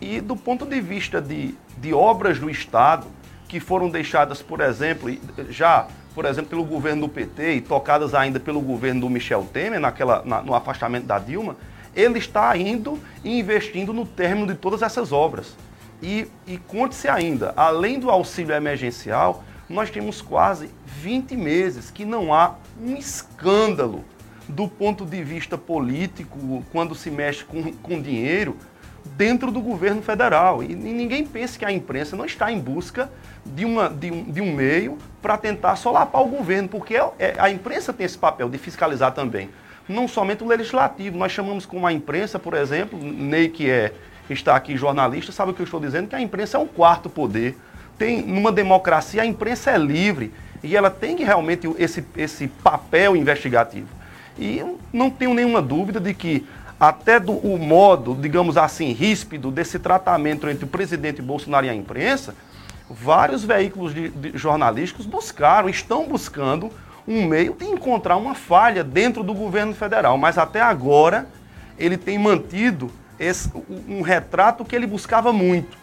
[0.00, 3.06] E do ponto de vista de, de obras do Estado,
[3.48, 5.10] que foram deixadas, por exemplo,
[5.50, 9.78] já, por exemplo, pelo governo do PT e tocadas ainda pelo governo do Michel Temer,
[9.78, 11.56] naquela, na, no afastamento da Dilma,
[11.94, 15.56] ele está indo e investindo no término de todas essas obras.
[16.02, 22.34] E, e conte-se ainda, além do auxílio emergencial, nós temos quase 20 meses que não
[22.34, 24.04] há um escândalo
[24.48, 28.56] do ponto de vista político, quando se mexe com, com dinheiro,
[29.04, 30.62] dentro do governo federal.
[30.62, 33.10] E, ninguém pense que a imprensa não está em busca
[33.44, 37.34] de, uma, de, um, de um meio para tentar solapar o governo, porque é, é,
[37.38, 39.50] a imprensa tem esse papel de fiscalizar também.
[39.88, 43.92] Não somente o legislativo, nós chamamos como a imprensa, por exemplo, Ney que é,
[44.30, 46.08] está aqui jornalista, sabe o que eu estou dizendo?
[46.08, 47.58] Que a imprensa é um quarto poder.
[47.98, 53.88] Tem, numa democracia, a imprensa é livre e ela tem realmente esse, esse papel investigativo.
[54.38, 56.46] E não tenho nenhuma dúvida de que
[56.78, 61.74] até do o modo, digamos assim, ríspido desse tratamento entre o presidente Bolsonaro e a
[61.74, 62.34] imprensa,
[62.90, 66.70] vários veículos de, de jornalísticos buscaram, estão buscando
[67.06, 70.18] um meio de encontrar uma falha dentro do governo federal.
[70.18, 71.26] Mas até agora
[71.78, 73.50] ele tem mantido esse,
[73.88, 75.76] um retrato que ele buscava muito,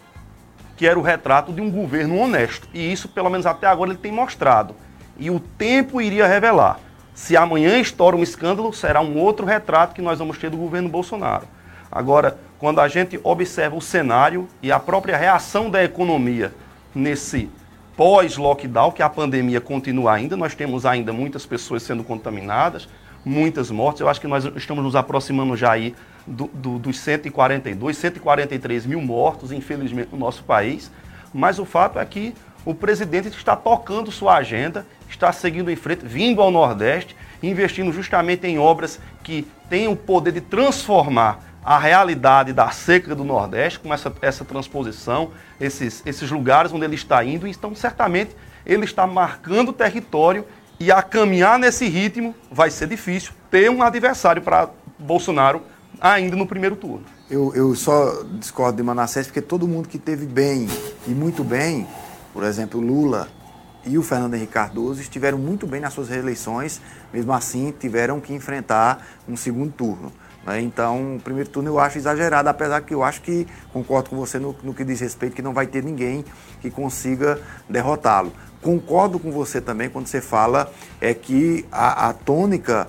[0.76, 2.68] que era o retrato de um governo honesto.
[2.72, 4.74] E isso, pelo menos até agora, ele tem mostrado.
[5.18, 6.78] E o tempo iria revelar.
[7.20, 10.88] Se amanhã estoura um escândalo, será um outro retrato que nós vamos ter do governo
[10.88, 11.46] Bolsonaro.
[11.92, 16.50] Agora, quando a gente observa o cenário e a própria reação da economia
[16.94, 17.50] nesse
[17.94, 22.88] pós-lockdown, que a pandemia continua ainda, nós temos ainda muitas pessoas sendo contaminadas,
[23.22, 24.00] muitas mortes.
[24.00, 25.94] Eu acho que nós estamos nos aproximando já aí
[26.26, 30.90] do, do, dos 142, 143 mil mortos, infelizmente, no nosso país.
[31.34, 36.04] Mas o fato é que o presidente está tocando sua agenda, está seguindo em frente,
[36.04, 42.52] vindo ao Nordeste, investindo justamente em obras que têm o poder de transformar a realidade
[42.52, 47.46] da seca do Nordeste, com essa, essa transposição, esses, esses lugares onde ele está indo,
[47.46, 50.44] então certamente ele está marcando território
[50.78, 55.62] e a caminhar nesse ritmo vai ser difícil ter um adversário para Bolsonaro
[56.00, 57.04] ainda no primeiro turno.
[57.30, 60.66] Eu, eu só discordo de Manassés porque todo mundo que teve bem
[61.06, 61.86] e muito bem
[62.32, 63.28] por exemplo, Lula
[63.84, 66.80] e o Fernando Henrique Cardoso estiveram muito bem nas suas reeleições,
[67.12, 70.12] mesmo assim tiveram que enfrentar um segundo turno.
[70.44, 70.60] Né?
[70.60, 74.38] Então, o primeiro turno eu acho exagerado, apesar que eu acho que concordo com você
[74.38, 76.24] no, no que diz respeito que não vai ter ninguém
[76.60, 78.32] que consiga derrotá-lo.
[78.62, 82.86] Concordo com você também quando você fala é que a, a tônica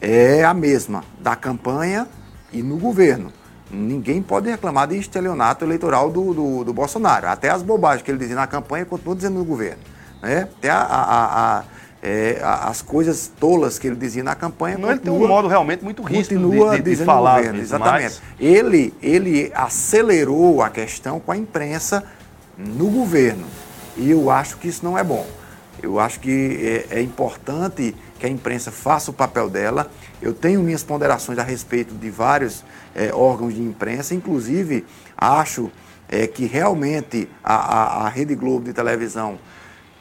[0.00, 2.08] é a mesma da campanha
[2.52, 3.32] e no governo.
[3.70, 7.28] Ninguém pode reclamar de estelionato eleitoral do, do, do, Bolsonaro.
[7.28, 9.80] Até as bobagens que ele dizia na campanha, continua dizendo no governo.
[10.22, 10.48] Né?
[10.58, 11.64] Até a, a, a,
[12.02, 14.78] é, as coisas tolas que ele dizia na campanha.
[14.78, 17.38] Não, continua, ele tem um modo realmente muito rígido continua de, de, de falar.
[17.38, 18.02] Governo, exatamente.
[18.02, 18.22] Mas...
[18.38, 22.04] Ele, ele acelerou a questão com a imprensa
[22.56, 23.46] no governo.
[23.96, 25.26] E eu acho que isso não é bom.
[25.82, 29.90] Eu acho que é, é importante que a imprensa faça o papel dela.
[30.20, 32.62] Eu tenho minhas ponderações a respeito de vários
[32.94, 34.14] é, órgãos de imprensa.
[34.14, 34.84] Inclusive,
[35.16, 35.70] acho
[36.08, 39.38] é, que realmente a, a, a, Rede Globo de televisão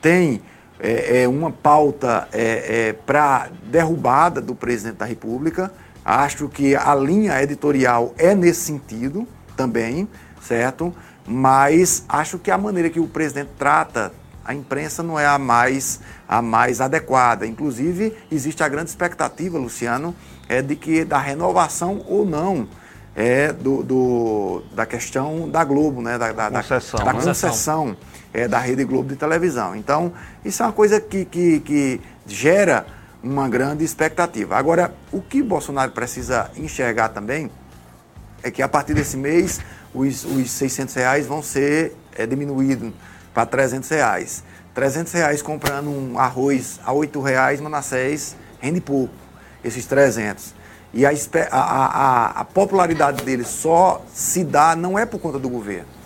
[0.02, 0.42] tem
[0.80, 5.72] é, é uma pauta é, é, para derrubada do presidente da República.
[6.04, 10.08] Acho que a linha editorial é nesse sentido também,
[10.42, 10.94] certo?
[11.28, 14.12] Mas acho que a maneira que o presidente trata
[14.50, 17.46] a imprensa não é a mais, a mais adequada.
[17.46, 20.16] Inclusive, existe a grande expectativa, Luciano,
[20.48, 22.68] é de que da renovação ou não
[23.16, 26.18] é do, do, da questão da Globo, né?
[26.18, 27.98] da, da, concessão, da, da concessão
[28.34, 29.76] é, da Rede Globo de televisão.
[29.76, 30.14] Então,
[30.44, 32.86] isso é uma coisa que, que, que gera
[33.22, 34.56] uma grande expectativa.
[34.56, 37.52] Agora, o que Bolsonaro precisa enxergar também
[38.42, 39.60] é que a partir desse mês
[39.94, 42.92] os, os 600 reais vão ser é, diminuídos
[43.34, 44.44] para 300 reais.
[44.74, 49.14] 300 reais comprando um arroz a 8 reais, Manassés rende pouco,
[49.64, 50.54] esses 300.
[50.94, 51.12] E a,
[51.52, 55.99] a, a, a, popularidade dele só se dá, não é por conta do governo.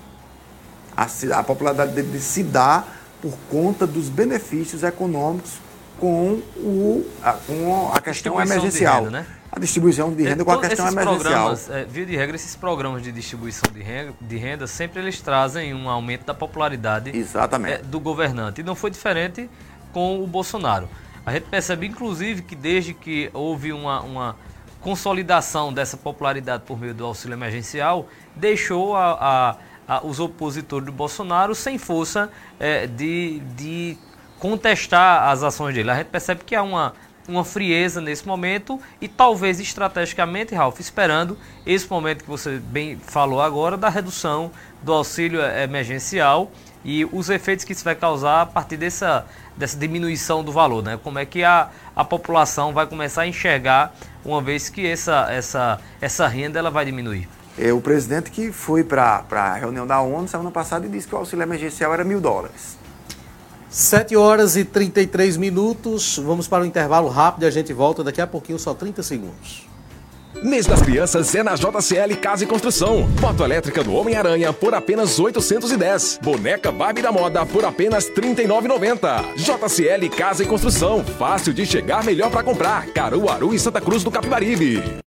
[0.95, 1.07] A,
[1.39, 2.83] a popularidade dele se dá
[3.21, 5.53] por conta dos benefícios econômicos
[5.99, 9.05] com, o, a, com a questão emergencial.
[9.05, 9.25] Renda, né?
[9.51, 11.53] A distribuição de renda é, com a questão emergencial.
[11.69, 15.73] É, via de regra, esses programas de distribuição de renda, de renda sempre eles trazem
[15.73, 17.75] um aumento da popularidade Exatamente.
[17.75, 18.61] É, do governante.
[18.61, 19.49] E não foi diferente
[19.93, 20.89] com o Bolsonaro.
[21.25, 24.35] A gente percebe, inclusive, que desde que houve uma, uma
[24.81, 29.55] consolidação dessa popularidade por meio do auxílio emergencial deixou a, a,
[29.87, 33.97] a, os opositores do Bolsonaro sem força é, de, de
[34.39, 35.91] contestar as ações dele.
[35.91, 36.93] A gente percebe que há uma,
[37.27, 43.41] uma frieza nesse momento e talvez estrategicamente, Ralf, esperando esse momento que você bem falou
[43.41, 46.51] agora da redução do auxílio emergencial
[46.83, 50.99] e os efeitos que isso vai causar a partir dessa, dessa diminuição do valor, né?
[51.01, 55.79] Como é que a, a população vai começar a enxergar uma vez que essa, essa,
[56.01, 57.29] essa renda ela vai diminuir?
[57.57, 61.15] É, o presidente que foi para a reunião da ONU semana passada e disse que
[61.15, 62.77] o auxílio emergencial era mil dólares.
[63.69, 66.19] 7 horas e 33 minutos.
[66.19, 69.01] Vamos para o um intervalo rápido e a gente volta daqui a pouquinho, só 30
[69.01, 69.67] segundos.
[70.43, 73.07] Mês das Crianças é na JCL Casa e Construção.
[73.21, 76.19] Moto elétrica do Homem-Aranha por apenas 810.
[76.21, 79.35] Boneca Barbie da Moda por apenas 39,90.
[79.35, 81.03] JCL Casa e Construção.
[81.03, 82.87] Fácil de chegar, melhor para comprar.
[82.87, 85.02] Caruaru e Santa Cruz do Capibaribe.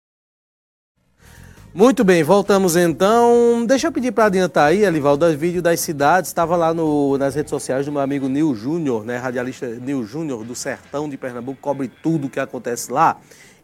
[1.76, 3.66] Muito bem, voltamos então.
[3.66, 6.30] Deixa eu pedir para adiantar aí, Alivaldo, o vídeo das cidades.
[6.30, 10.44] Estava lá no, nas redes sociais do meu amigo Nil Júnior, né, radialista Nil Júnior,
[10.44, 13.16] do Sertão de Pernambuco, cobre tudo o que acontece lá.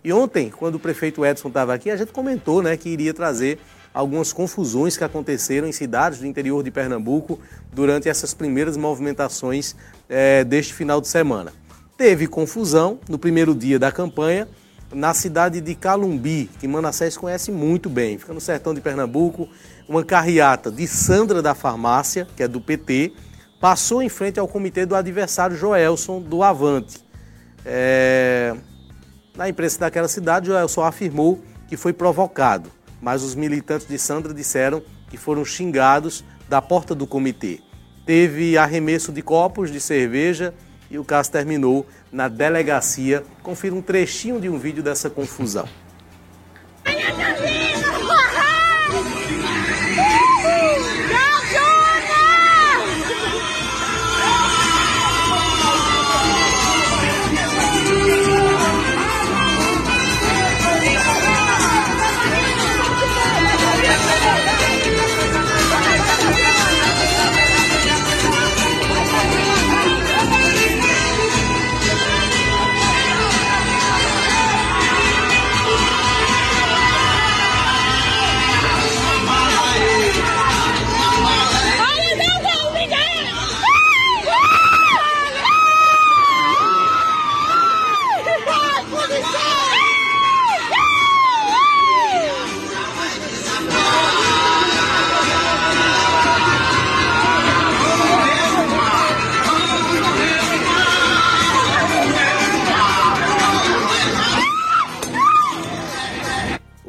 [0.03, 3.61] E ontem, quando o prefeito Edson estava aqui, a gente comentou né, que iria trazer
[3.95, 7.39] algumas confusões que aconteceram em cidades do interior de Pernambuco
[7.73, 9.77] durante essas primeiras movimentações
[10.09, 11.53] é, deste final de semana.
[11.97, 14.49] Teve confusão no primeiro dia da campanha
[14.93, 19.49] na cidade de Calumbi, que Manassés conhece muito bem, fica no sertão de Pernambuco,
[19.89, 23.13] uma carreata de Sandra da Farmácia, que é do PT,
[23.61, 27.05] passou em frente ao comitê do adversário Joelson do Avante.
[27.65, 28.55] É...
[29.37, 34.83] Na imprensa daquela cidade, Joelson afirmou que foi provocado, mas os militantes de Sandra disseram
[35.09, 37.61] que foram xingados da porta do comitê.
[38.05, 40.53] Teve arremesso de copos de cerveja
[40.91, 43.25] e o caso terminou na delegacia.
[43.43, 45.69] Confira um trechinho de um vídeo dessa confusão.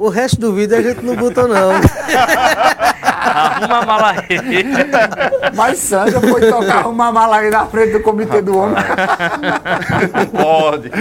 [0.01, 1.73] O resto do vídeo a gente não botou, não.
[3.03, 4.65] Arruma a mala aí.
[5.53, 8.77] Mas Sandra foi tocar arruma a mala aí na frente do comitê do homem.
[10.31, 10.91] Pode.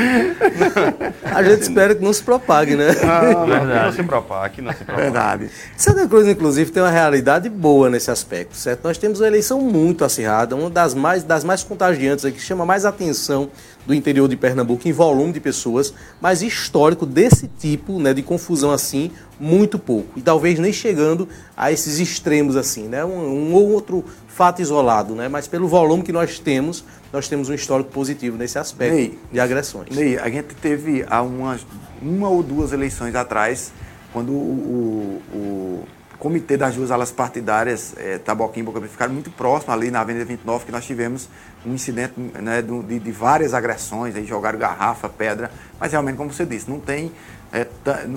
[1.24, 2.88] A gente espera que não se propague, né?
[3.02, 5.02] Não, não, aqui não se propaga, aqui não se propaga.
[5.02, 5.50] Verdade.
[5.78, 8.84] Santa Cruz, inclusive, tem uma realidade boa nesse aspecto, certo?
[8.84, 12.84] Nós temos uma eleição muito acirrada, uma das mais, das mais contagiantes, que chama mais
[12.84, 13.48] atenção
[13.86, 18.70] do interior de Pernambuco em volume de pessoas, mas histórico desse tipo, né, de confusão
[18.70, 20.18] assim, muito pouco.
[20.18, 23.04] E talvez nem chegando a esses extremos assim, né?
[23.04, 25.28] Um, um ou outro fato isolado, né?
[25.28, 29.40] Mas pelo volume que nós temos, nós temos um histórico positivo nesse aspecto Ney, de
[29.40, 29.94] agressões.
[29.94, 31.66] Ney, a gente teve há umas,
[32.00, 33.72] uma ou duas eleições atrás,
[34.12, 35.84] quando o, o, o
[36.20, 40.24] comitê das duas alas partidárias, é, Taboquim e Boca ficaram muito próximos ali na Avenida
[40.26, 41.28] 29, que nós tivemos
[41.64, 46.44] um incidente né, de, de, várias agressões, aí jogaram garrafa, pedra, mas realmente, como você
[46.44, 47.10] disse, não tem.
[47.52, 47.66] É,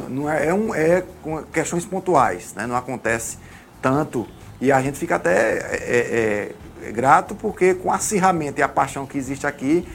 [0.10, 1.04] não é, é, um, é
[1.52, 3.38] questões pontuais, né, não acontece
[3.82, 4.28] tanto.
[4.60, 8.68] E a gente fica até é, é, é grato porque com o acirramento e a
[8.68, 9.88] paixão que existe aqui,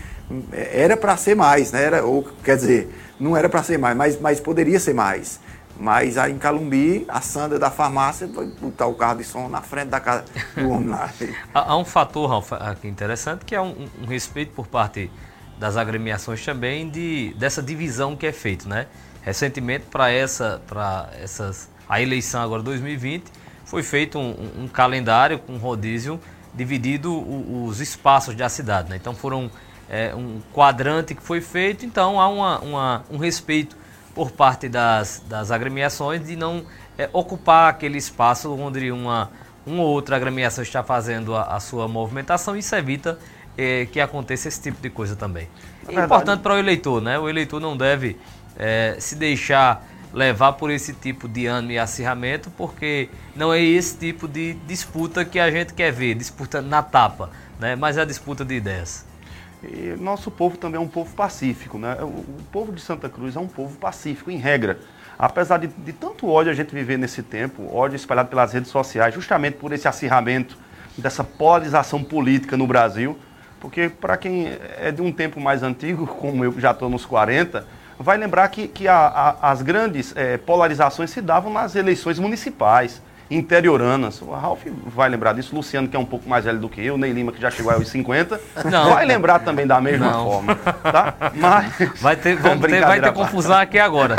[0.50, 1.84] é, era para ser mais, né?
[1.84, 2.90] Era, ou, quer dizer,
[3.20, 5.40] não era para ser mais, mas, mas poderia ser mais.
[5.78, 9.62] Mas aí em Calumbi, a Sandra da farmácia foi botar o carro de som na
[9.62, 10.24] frente da casa
[10.56, 11.08] do homem lá.
[11.54, 15.08] há, um fator, Ralf, aqui interessante, que é um, um, respeito por parte
[15.56, 18.86] das agremiações também de, dessa divisão que é feita, né?
[19.22, 23.24] Recentemente, para essa, para essas, a eleição agora 2020,
[23.64, 26.18] foi feito um, um calendário com rodízio
[26.54, 27.12] dividido
[27.64, 28.96] os espaços da cidade, né?
[28.96, 29.48] Então foram
[29.88, 33.76] é, um quadrante que foi feito, então há uma, uma um respeito
[34.18, 36.64] por parte das, das agremiações de não
[36.98, 39.30] é, ocupar aquele espaço onde uma,
[39.64, 42.56] uma ou outra agremiação está fazendo a, a sua movimentação.
[42.56, 43.16] Isso evita
[43.56, 45.48] é, que aconteça esse tipo de coisa também.
[45.86, 47.16] É importante para o eleitor, né?
[47.16, 48.18] O eleitor não deve
[48.58, 53.96] é, se deixar levar por esse tipo de ânimo e acirramento, porque não é esse
[53.98, 57.76] tipo de disputa que a gente quer ver, disputa na tapa, né?
[57.76, 59.06] mas é a disputa de ideias.
[59.62, 61.96] E nosso povo também é um povo pacífico, né?
[62.00, 64.78] O, povo de Santa Cruz é um povo pacífico, em regra.
[65.18, 69.14] Apesar de, de tanto ódio a gente viver nesse tempo, ódio espalhado pelas redes sociais,
[69.14, 70.56] justamente por esse acirramento,
[70.96, 73.16] dessa polarização política no Brasil,
[73.60, 77.66] porque para quem é de um tempo mais antigo, como eu já estou nos 40,
[77.98, 83.02] vai lembrar que, que a, a, as grandes é, polarizações se davam nas eleições municipais
[83.30, 84.20] interioranas.
[84.22, 86.96] O Ralf vai lembrar disso, Luciano, que é um pouco mais velho do que eu,
[86.96, 88.94] Ney Lima, que já chegou aos 50, não.
[88.94, 90.24] vai lembrar também da mesma não.
[90.24, 90.54] forma.
[90.54, 91.14] Tá?
[91.34, 91.68] Mas.
[92.00, 94.16] Vai ter, vamos ter, vai ter confusão aqui agora.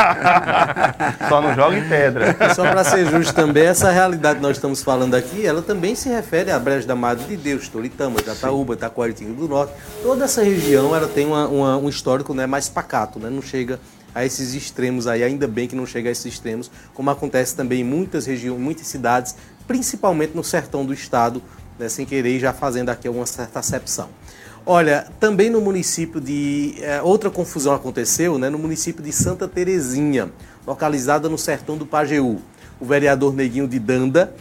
[1.27, 2.35] Só não joga em pedra.
[2.53, 6.09] Só para ser justo também, essa realidade que nós estamos falando aqui, ela também se
[6.09, 9.73] refere à Brejo da Madre de Deus, Toritama, Jataúba, Taquaritinho do Norte.
[10.03, 13.29] Toda essa região ela tem uma, uma, um histórico né, mais pacato, né?
[13.29, 13.79] não chega
[14.19, 17.81] a esses extremos aí, ainda bem que não chega a esses extremos, como acontece também
[17.81, 21.41] em muitas regiões, muitas cidades, principalmente no sertão do estado,
[21.77, 24.09] né, sem querer já fazendo aqui uma certa acepção.
[24.65, 26.75] Olha, também no município de.
[26.81, 30.29] É, outra confusão aconteceu né, no município de Santa Terezinha,
[30.67, 32.41] localizada no sertão do Pajeú.
[32.77, 34.35] O vereador Neguinho de Danda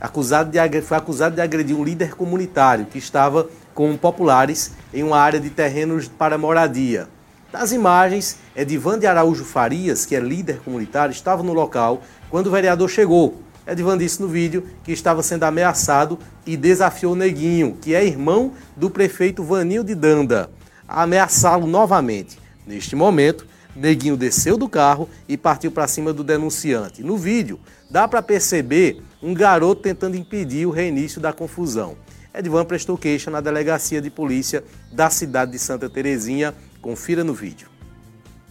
[0.00, 5.18] acusado de, foi acusado de agredir um líder comunitário que estava com populares em uma
[5.18, 7.08] área de terrenos para moradia.
[7.52, 12.50] Das imagens, Edivan de Araújo Farias, que é líder comunitário, estava no local quando o
[12.50, 13.42] vereador chegou.
[13.66, 18.88] Edivan disse no vídeo que estava sendo ameaçado e desafiou Neguinho, que é irmão do
[18.88, 20.48] prefeito Vanil de Danda,
[20.86, 22.38] a ameaçá-lo novamente.
[22.64, 23.44] Neste momento,
[23.74, 27.02] Neguinho desceu do carro e partiu para cima do denunciante.
[27.02, 27.58] No vídeo,
[27.90, 31.96] dá para perceber um garoto tentando impedir o reinício da confusão.
[32.32, 37.68] Edvan prestou queixa na delegacia de polícia da cidade de Santa Terezinha Confira no vídeo.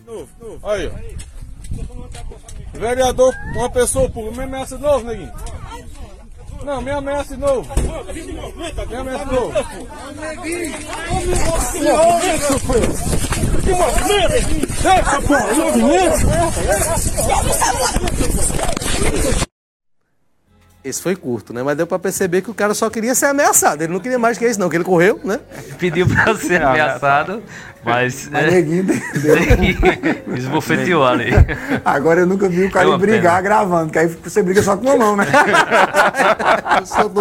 [0.06, 0.70] Novo, novo.
[0.70, 0.92] Aí, ó.
[2.78, 5.32] Vereador, uma pessoa pública, me ameaça de novo, neguinho.
[6.64, 7.70] Não, me ameaça de novo.
[8.88, 9.54] Me ameaça de novo.
[10.20, 10.78] Neguinho.
[13.64, 14.34] Que movimento!
[14.88, 16.28] Eita, porra, movimento!
[20.82, 21.62] Esse foi curto, né?
[21.62, 23.82] Mas deu para perceber que o cara só queria ser ameaçado.
[23.82, 25.40] Ele não queria mais que isso, não, que ele correu, né?
[25.78, 27.44] Pediu para ser ameaçado,
[27.84, 28.30] mas.
[28.32, 30.36] Mas é, neguinho deu.
[30.36, 31.32] Esbofeteou ali.
[31.84, 33.42] Agora eu nunca vi o cara brigar pena.
[33.42, 35.26] gravando, que aí você briga só com uma mão, né?
[36.80, 37.12] eu sou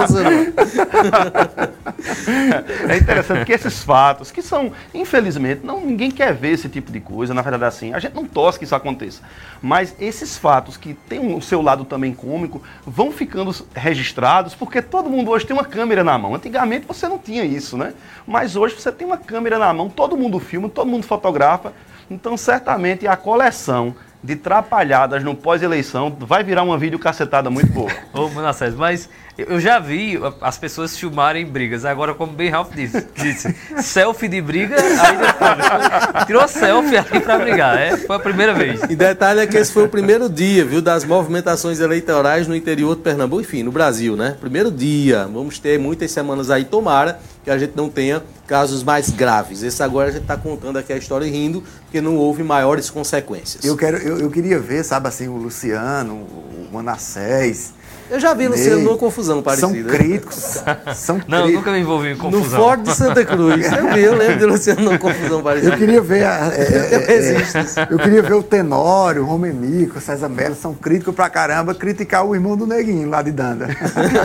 [2.89, 7.01] É interessante que esses fatos, que são, infelizmente, não, ninguém quer ver esse tipo de
[7.01, 9.23] coisa, na verdade, assim, a gente não torce que isso aconteça.
[9.61, 15.11] Mas esses fatos, que têm o seu lado também cômico, vão ficando registrados, porque todo
[15.11, 16.35] mundo hoje tem uma câmera na mão.
[16.35, 17.95] Antigamente você não tinha isso, né?
[18.27, 21.73] Mas hoje você tem uma câmera na mão, todo mundo filma, todo mundo fotografa.
[22.11, 23.95] Então, certamente, a coleção
[24.25, 27.91] de trapalhadas no pós-eleição vai virar uma vídeo cacetada muito boa.
[28.13, 29.09] Ô, Manassés, mas
[29.39, 31.85] eu já vi as pessoas filmarem brigas.
[31.85, 37.39] Agora, como bem Ralph disse, disse selfie de briga, aí depois tirou selfie ali para
[37.39, 37.79] brigar.
[37.79, 38.81] É, foi a primeira vez.
[38.91, 42.97] E detalhe é que esse foi o primeiro dia, viu, das movimentações eleitorais no interior
[42.97, 44.37] de Pernambuco, enfim, no Brasil, né?
[44.41, 45.29] Primeiro dia.
[45.33, 49.63] Vamos ter muitas semanas aí, tomara que a gente não tenha casos mais graves.
[49.63, 52.91] Esse agora a gente está contando aqui a história e rindo, porque não houve maiores
[52.91, 53.65] consequências.
[53.65, 57.79] Eu, quero, eu, eu queria ver, sabe assim, o Luciano, o Manassés
[58.11, 59.69] eu já vi Luciano numa confusão parecida.
[59.69, 60.63] São críticos.
[60.95, 61.53] São não, críticos.
[61.53, 62.59] nunca me envolvi em confusão.
[62.59, 63.73] No Ford de Santa Cruz.
[63.73, 65.75] Eu vi, eu lembro de Luciano numa confusão parecida.
[65.75, 66.25] Eu queria ver.
[66.25, 70.75] A, é, é, é, eu queria ver o Tenório, o Romenico, o César Melo, são
[70.75, 73.69] críticos pra caramba, criticar o irmão do Neguinho lá de Danda.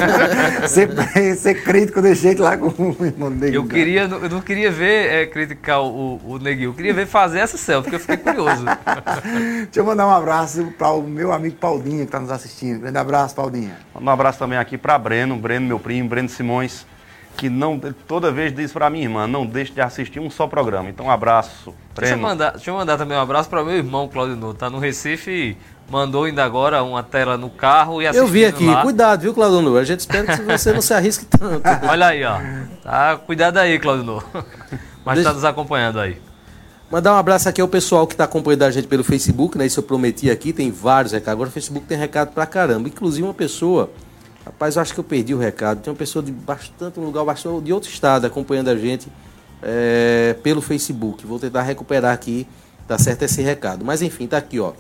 [0.67, 0.89] ser,
[1.35, 3.61] ser crítico de jeito lá com o irmão do Neguinho.
[3.61, 7.39] Eu, queria, eu não queria ver é, criticar o, o Neguinho, eu queria ver fazer
[7.39, 8.63] essa selfie, porque eu fiquei curioso.
[9.63, 12.81] Deixa eu mandar um abraço para o meu amigo Paulinho que está nos assistindo.
[12.81, 13.72] Grande abraço, Paulinho.
[13.99, 16.85] Um abraço também aqui para Breno, Breno, meu primo, Breno Simões,
[17.37, 20.89] que não toda vez diz para minha irmã, não deixe de assistir um só programa.
[20.89, 21.99] Então, um abraço, Breno.
[21.99, 24.53] Deixa eu mandar, deixa eu mandar também um abraço para meu irmão, Claudio Nuno.
[24.53, 25.57] Tá no Recife e
[25.89, 28.81] mandou ainda agora uma tela no carro e Eu vi aqui, lá.
[28.81, 29.77] cuidado, viu, Claudio Nuno?
[29.77, 31.63] A gente espera que você não se arrisque tanto.
[31.89, 32.37] Olha aí, ó.
[32.83, 34.23] Tá, cuidado aí, Claudio Nuno.
[35.05, 36.17] Mas está nos acompanhando aí.
[36.93, 39.65] Mandar um abraço aqui ao pessoal que está acompanhando a gente pelo Facebook, né?
[39.65, 41.33] Isso eu prometi aqui, tem vários recados.
[41.33, 42.87] Agora o Facebook tem recado pra caramba.
[42.87, 43.89] Inclusive uma pessoa,
[44.45, 45.81] rapaz, eu acho que eu perdi o recado.
[45.81, 49.07] Tem uma pessoa de bastante, um lugar bastante, de outro estado acompanhando a gente
[49.63, 51.25] é, pelo Facebook.
[51.25, 52.45] Vou tentar recuperar aqui,
[52.87, 53.83] tá certo esse recado.
[53.83, 54.73] Mas enfim, tá aqui, ó.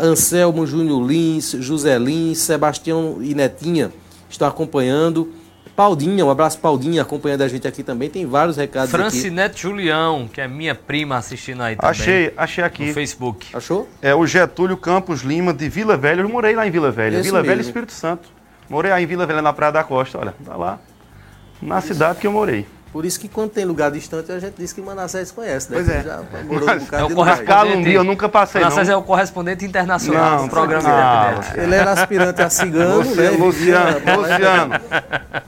[0.00, 3.92] Anselmo, Júnior Lins, José Lins, Sebastião e Netinha
[4.30, 5.32] estão acompanhando.
[5.74, 8.10] Paudinha, um abraço Paudinha, acompanhando a gente aqui também.
[8.10, 9.62] Tem vários recados Francinete aqui.
[9.62, 11.90] Julião, que é minha prima assistindo aí também.
[11.90, 12.86] Achei, achei aqui.
[12.86, 13.48] No Facebook.
[13.54, 13.88] Achou?
[14.00, 16.20] É o Getúlio Campos Lima, de Vila Velha.
[16.20, 17.16] Eu morei lá em Vila Velha.
[17.16, 17.50] Esse Vila mesmo.
[17.50, 18.28] Velha, Espírito Santo.
[18.68, 20.18] Morei aí em Vila Velha, na Praia da Costa.
[20.18, 20.78] Olha, tá lá.
[21.60, 22.66] Na cidade que eu morei.
[22.92, 25.78] Por isso que quando tem lugar distante, a gente diz que Manassés conhece, né?
[25.78, 26.02] Pois é.
[26.02, 27.90] Já morou um é o correspondente.
[27.90, 31.62] eu nunca passei, Manassés é o correspondente internacional não, do programa não.
[31.62, 33.36] Ele era aspirante a cigano, Luciano, né?
[33.38, 34.74] Luciano, Luciano,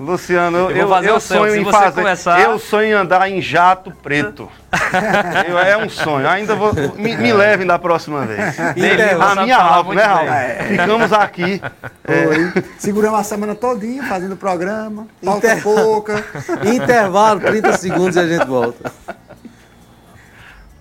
[0.00, 2.40] Luciano, eu, eu, eu sonho em fazer, começar...
[2.40, 4.48] eu sonho em andar em jato preto.
[5.48, 6.28] eu, é um sonho.
[6.28, 6.72] Ainda vou.
[6.96, 8.56] Me, me levem da próxima vez.
[8.58, 10.28] a minha alma, né, Raul?
[10.28, 10.64] É.
[10.68, 11.62] Ficamos aqui.
[12.06, 12.62] É.
[12.78, 15.06] Seguramos a semana todinha fazendo programa.
[15.22, 15.62] Falta Inter...
[15.62, 16.24] pouca.
[16.64, 18.92] Intervalo, 30 segundos e a gente volta.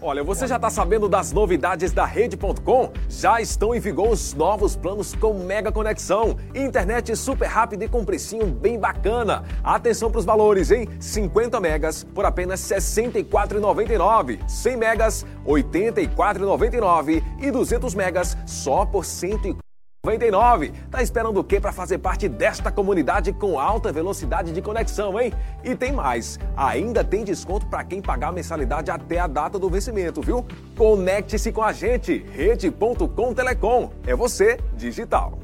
[0.06, 2.92] Olha, você já está sabendo das novidades da Rede.com?
[3.08, 8.04] Já estão em vigor os novos planos com mega conexão, internet super rápida e com
[8.04, 9.46] precinho bem bacana.
[9.64, 10.90] Atenção para os valores, hein?
[11.00, 19.06] 50 megas por apenas R$ 64,99, 100 megas R$ 84,99 e 200 megas só por
[19.06, 19.73] R$ 104.
[20.06, 20.74] 99.
[20.92, 25.32] Tá esperando o quê para fazer parte desta comunidade com alta velocidade de conexão, hein?
[25.64, 26.38] E tem mais.
[26.58, 30.46] Ainda tem desconto para quem pagar a mensalidade até a data do vencimento, viu?
[30.76, 32.26] Conecte-se com a gente.
[32.34, 33.94] rede.com Telecom.
[34.06, 35.40] É você digital.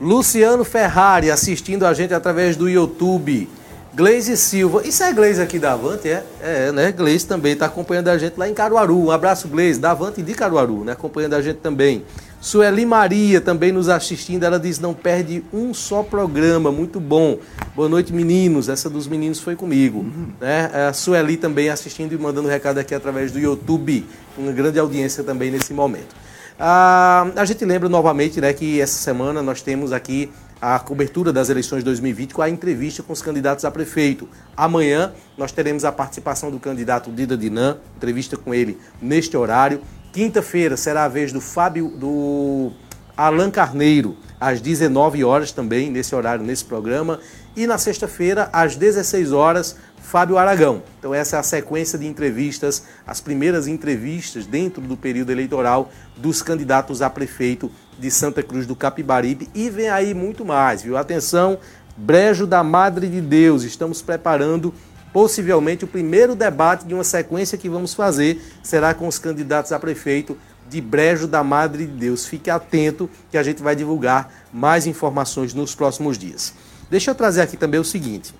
[0.00, 3.50] Luciano Ferrari assistindo a gente através do YouTube.
[3.92, 4.80] Gleise Silva.
[4.82, 6.24] Isso é Gleise aqui da Avante, é?
[6.40, 6.90] É, né?
[6.90, 8.98] Gleise também está acompanhando a gente lá em Caruaru.
[8.98, 10.92] Um abraço, Gleise, da Avante de Caruaru, né?
[10.92, 12.02] Acompanhando a gente também.
[12.44, 17.38] Sueli Maria também nos assistindo, ela diz: não perde um só programa, muito bom.
[17.74, 18.68] Boa noite, meninos.
[18.68, 20.00] Essa dos meninos foi comigo.
[20.00, 20.26] Uhum.
[20.38, 20.70] Né?
[20.86, 24.04] A Sueli também assistindo e mandando recado aqui através do YouTube.
[24.36, 26.14] Uma grande audiência também nesse momento.
[26.60, 30.30] Ah, a gente lembra novamente né, que essa semana nós temos aqui
[30.60, 34.28] a cobertura das eleições de 2020 com a entrevista com os candidatos a prefeito.
[34.54, 39.80] Amanhã nós teremos a participação do candidato Dida Dinan, entrevista com ele neste horário.
[40.14, 42.70] Quinta-feira será a vez do Fábio, do
[43.16, 47.18] Alan Carneiro, às 19 horas também, nesse horário, nesse programa.
[47.56, 50.84] E na sexta-feira, às 16 horas, Fábio Aragão.
[51.00, 56.42] Então essa é a sequência de entrevistas, as primeiras entrevistas dentro do período eleitoral dos
[56.42, 59.48] candidatos a prefeito de Santa Cruz do Capibaribe.
[59.52, 60.96] E vem aí muito mais, viu?
[60.96, 61.58] Atenção,
[61.96, 64.72] Brejo da Madre de Deus, estamos preparando
[65.14, 69.78] possivelmente o primeiro debate de uma sequência que vamos fazer será com os candidatos a
[69.78, 70.36] prefeito
[70.68, 72.26] de Brejo da Madre de Deus.
[72.26, 76.52] Fique atento que a gente vai divulgar mais informações nos próximos dias.
[76.90, 78.34] Deixa eu trazer aqui também o seguinte: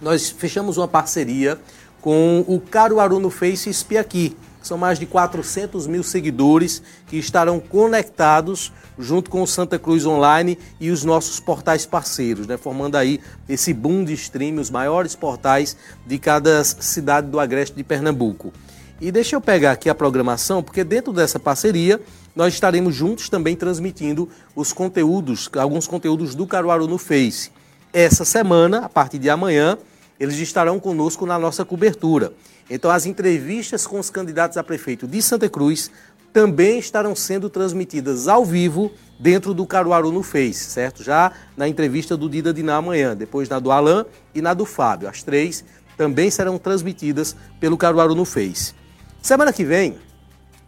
[0.00, 1.58] nós fechamos uma parceria
[2.00, 4.36] com o Caruaru no Face Espiaqui.
[4.66, 10.58] São mais de 400 mil seguidores que estarão conectados junto com o Santa Cruz Online
[10.80, 12.56] e os nossos portais parceiros, né?
[12.56, 17.84] formando aí esse boom de stream, os maiores portais de cada cidade do Agreste de
[17.84, 18.52] Pernambuco.
[19.00, 22.00] E deixa eu pegar aqui a programação, porque dentro dessa parceria
[22.34, 27.52] nós estaremos juntos também transmitindo os conteúdos, alguns conteúdos do Caruaru no Face.
[27.92, 29.78] Essa semana, a partir de amanhã,
[30.18, 32.32] eles estarão conosco na nossa cobertura.
[32.68, 35.90] Então, as entrevistas com os candidatos a prefeito de Santa Cruz
[36.32, 41.02] também estarão sendo transmitidas ao vivo dentro do Caruaru no Face, certo?
[41.02, 44.04] Já na entrevista do Dida Diná amanhã, depois na do Alain
[44.34, 45.08] e na do Fábio.
[45.08, 45.64] As três
[45.96, 48.74] também serão transmitidas pelo Caruaru no Face.
[49.22, 49.96] Semana que vem,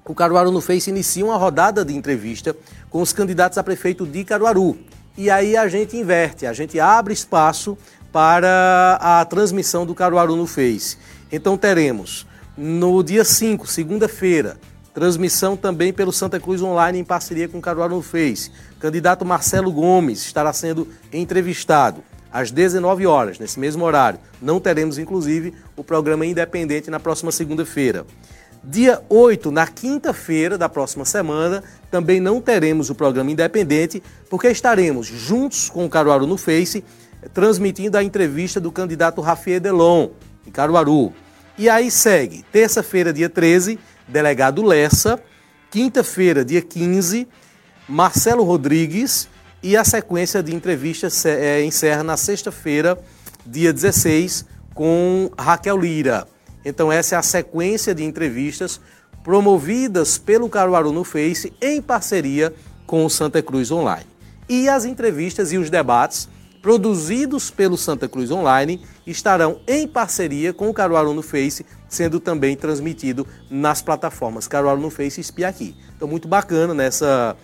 [0.07, 2.57] o Caruaru no Face inicia uma rodada de entrevista
[2.89, 4.79] com os candidatos a prefeito de Caruaru.
[5.19, 7.77] E aí a gente inverte, a gente abre espaço
[8.13, 10.97] para a transmissão do Caruaru no Face.
[11.31, 14.57] Então teremos no dia 5, segunda-feira,
[14.93, 18.51] transmissão também pelo Santa Cruz Online em parceria com o Caruaru no Face.
[18.81, 22.03] Candidato Marcelo Gomes estará sendo entrevistado
[22.33, 24.19] às 19 horas, nesse mesmo horário.
[24.41, 28.05] Não teremos, inclusive, o programa independente na próxima segunda-feira.
[28.63, 35.07] Dia 8, na quinta-feira da próxima semana, também não teremos o programa independente, porque estaremos
[35.07, 36.85] juntos com o Caruaru no Face,
[37.33, 40.11] transmitindo a entrevista do candidato Rafael Delon,
[40.47, 41.13] em Caruaru.
[41.57, 45.21] E aí segue, terça-feira, dia 13, delegado Lessa,
[45.71, 47.27] quinta-feira, dia 15,
[47.89, 49.29] Marcelo Rodrigues,
[49.63, 52.97] e a sequência de entrevistas é, encerra na sexta-feira,
[53.45, 56.29] dia 16, com Raquel Lira.
[56.65, 58.81] Então, essa é a sequência de entrevistas
[59.25, 62.55] promovidas pelo Caruaru no Face em parceria
[62.87, 64.07] com o Santa Cruz Online.
[64.49, 66.29] E as entrevistas e os debates
[66.69, 72.55] produzidos pelo Santa Cruz Online, estarão em parceria com o Caruaru no Face, sendo também
[72.55, 75.75] transmitido nas plataformas Caruaru no Face e Espia Aqui.
[75.97, 77.35] Então, muito bacana nessa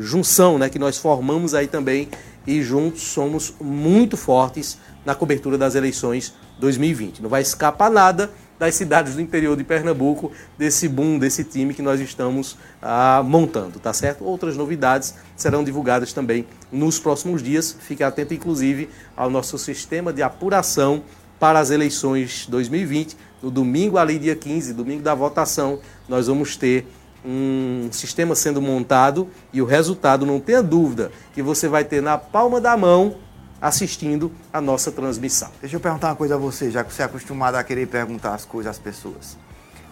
[0.00, 2.08] junção né, que nós formamos aí também
[2.44, 7.22] e juntos somos muito fortes na cobertura das eleições 2020.
[7.22, 8.32] Não vai escapar nada
[8.62, 13.80] das cidades do interior de Pernambuco, desse boom, desse time que nós estamos ah, montando,
[13.80, 14.24] tá certo?
[14.24, 17.76] Outras novidades serão divulgadas também nos próximos dias.
[17.80, 21.02] Fique atento, inclusive, ao nosso sistema de apuração
[21.40, 23.16] para as eleições 2020.
[23.42, 26.86] No domingo, ali, dia 15, domingo da votação, nós vamos ter
[27.24, 32.16] um sistema sendo montado e o resultado, não tenha dúvida, que você vai ter na
[32.16, 33.16] palma da mão
[33.62, 35.48] assistindo a nossa transmissão.
[35.60, 38.34] Deixa eu perguntar uma coisa a você, já que você é acostumado a querer perguntar
[38.34, 39.38] as coisas às pessoas.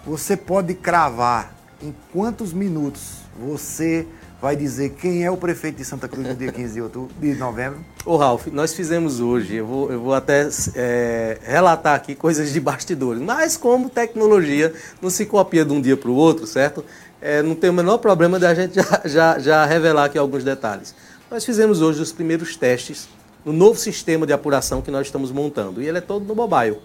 [0.05, 4.09] Você pode cravar em quantos minutos você
[4.43, 7.35] vai dizer quem é o prefeito de Santa Cruz no dia 15 de, outubro, de
[7.35, 7.79] novembro?
[8.05, 12.59] Ô Ralf, nós fizemos hoje, eu vou, eu vou até é, relatar aqui coisas de
[12.59, 16.85] bastidores, mas como tecnologia não se copia de um dia para o outro, certo?
[17.21, 20.95] É, não tem o menor problema da gente já, já, já revelar aqui alguns detalhes.
[21.31, 23.09] Nós fizemos hoje os primeiros testes
[23.45, 25.83] no novo sistema de apuração que nós estamos montando.
[25.83, 26.79] E ele é todo no mobile.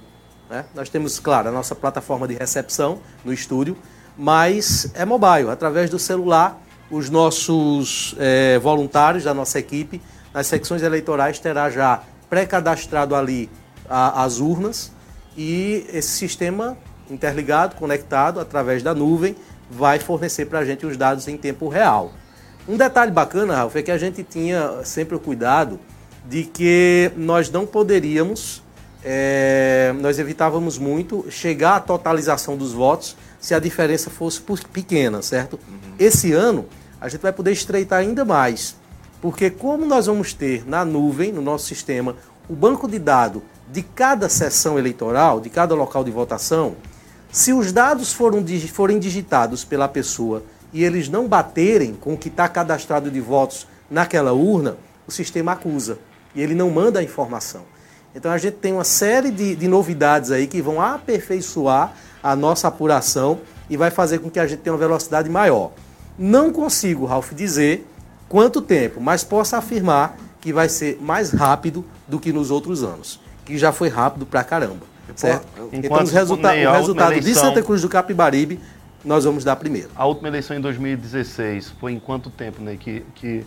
[0.49, 0.65] Né?
[0.73, 3.77] Nós temos, claro, a nossa plataforma de recepção no estúdio,
[4.17, 5.49] mas é mobile.
[5.49, 10.01] Através do celular, os nossos é, voluntários da nossa equipe,
[10.33, 13.49] nas secções eleitorais, terá já pré-cadastrado ali
[13.89, 14.91] a, as urnas
[15.37, 16.77] e esse sistema
[17.09, 19.35] interligado, conectado através da nuvem,
[19.69, 22.11] vai fornecer para a gente os dados em tempo real.
[22.67, 25.79] Um detalhe bacana, Ralf, é que a gente tinha sempre o cuidado
[26.27, 28.63] de que nós não poderíamos,
[29.03, 34.41] é, nós evitávamos muito chegar à totalização dos votos se a diferença fosse
[34.73, 35.59] pequena, certo?
[35.67, 35.93] Uhum.
[35.99, 36.65] Esse ano
[36.99, 38.75] a gente vai poder estreitar ainda mais,
[39.21, 42.15] porque como nós vamos ter na nuvem, no nosso sistema,
[42.49, 46.75] o banco de dados de cada sessão eleitoral, de cada local de votação,
[47.31, 52.29] se os dados foram, forem digitados pela pessoa e eles não baterem com o que
[52.29, 55.99] está cadastrado de votos naquela urna, o sistema acusa
[56.35, 57.61] e ele não manda a informação.
[58.13, 62.67] Então a gente tem uma série de, de novidades aí que vão aperfeiçoar a nossa
[62.67, 65.71] apuração e vai fazer com que a gente tenha uma velocidade maior.
[66.17, 67.85] Não consigo, Ralf, dizer
[68.29, 73.19] quanto tempo, mas posso afirmar que vai ser mais rápido do que nos outros anos,
[73.43, 74.85] que já foi rápido pra caramba.
[75.15, 75.45] Certo?
[75.71, 78.59] então, os resulta o resultado eleição, de Santa Cruz do Capibaribe,
[79.03, 79.89] nós vamos dar primeiro.
[79.95, 83.45] A última eleição em 2016 foi em quanto tempo né, que, que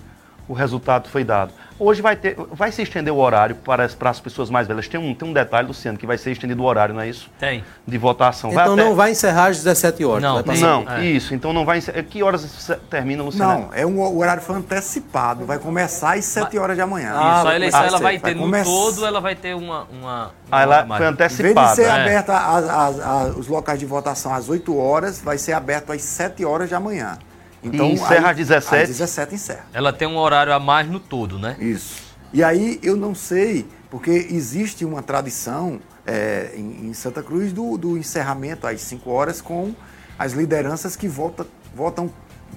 [0.49, 1.53] o resultado foi dado?
[1.79, 4.89] Hoje vai, ter, vai se estender o horário para, para as pessoas mais velhas.
[4.89, 7.31] Tem um, tem um detalhe, Luciano, que vai ser estendido o horário, não é isso?
[7.39, 7.65] Tem.
[7.87, 8.51] De votação.
[8.51, 10.23] Então vai não vai encerrar às 17 horas.
[10.23, 11.05] Não, não é.
[11.07, 11.35] isso.
[11.35, 12.03] Então não vai encerrar.
[12.03, 13.61] Que horas termina, Luciano?
[13.61, 15.45] Não, é um, o horário foi antecipado.
[15.45, 17.13] Vai começar às 7 horas de amanhã.
[17.15, 19.87] Ah, isso, a eleição ela vai ter, vai no todo, ela vai ter uma...
[19.93, 21.51] uma, ah, ela foi antecipada.
[21.51, 21.91] Em vez de ser é.
[21.91, 26.03] aberta as, as, as, os locais de votação às 8 horas, vai ser aberto às
[26.03, 27.19] 7 horas de amanhã.
[27.63, 28.83] Então, e encerra às 17?
[28.83, 29.67] Às 17 encerra.
[29.73, 31.57] Ela tem um horário a mais no todo, né?
[31.59, 32.09] Isso.
[32.33, 37.77] E aí eu não sei, porque existe uma tradição é, em, em, Santa Cruz do,
[37.79, 39.75] do, encerramento às 5 horas com
[40.19, 42.11] as lideranças que votam, votam,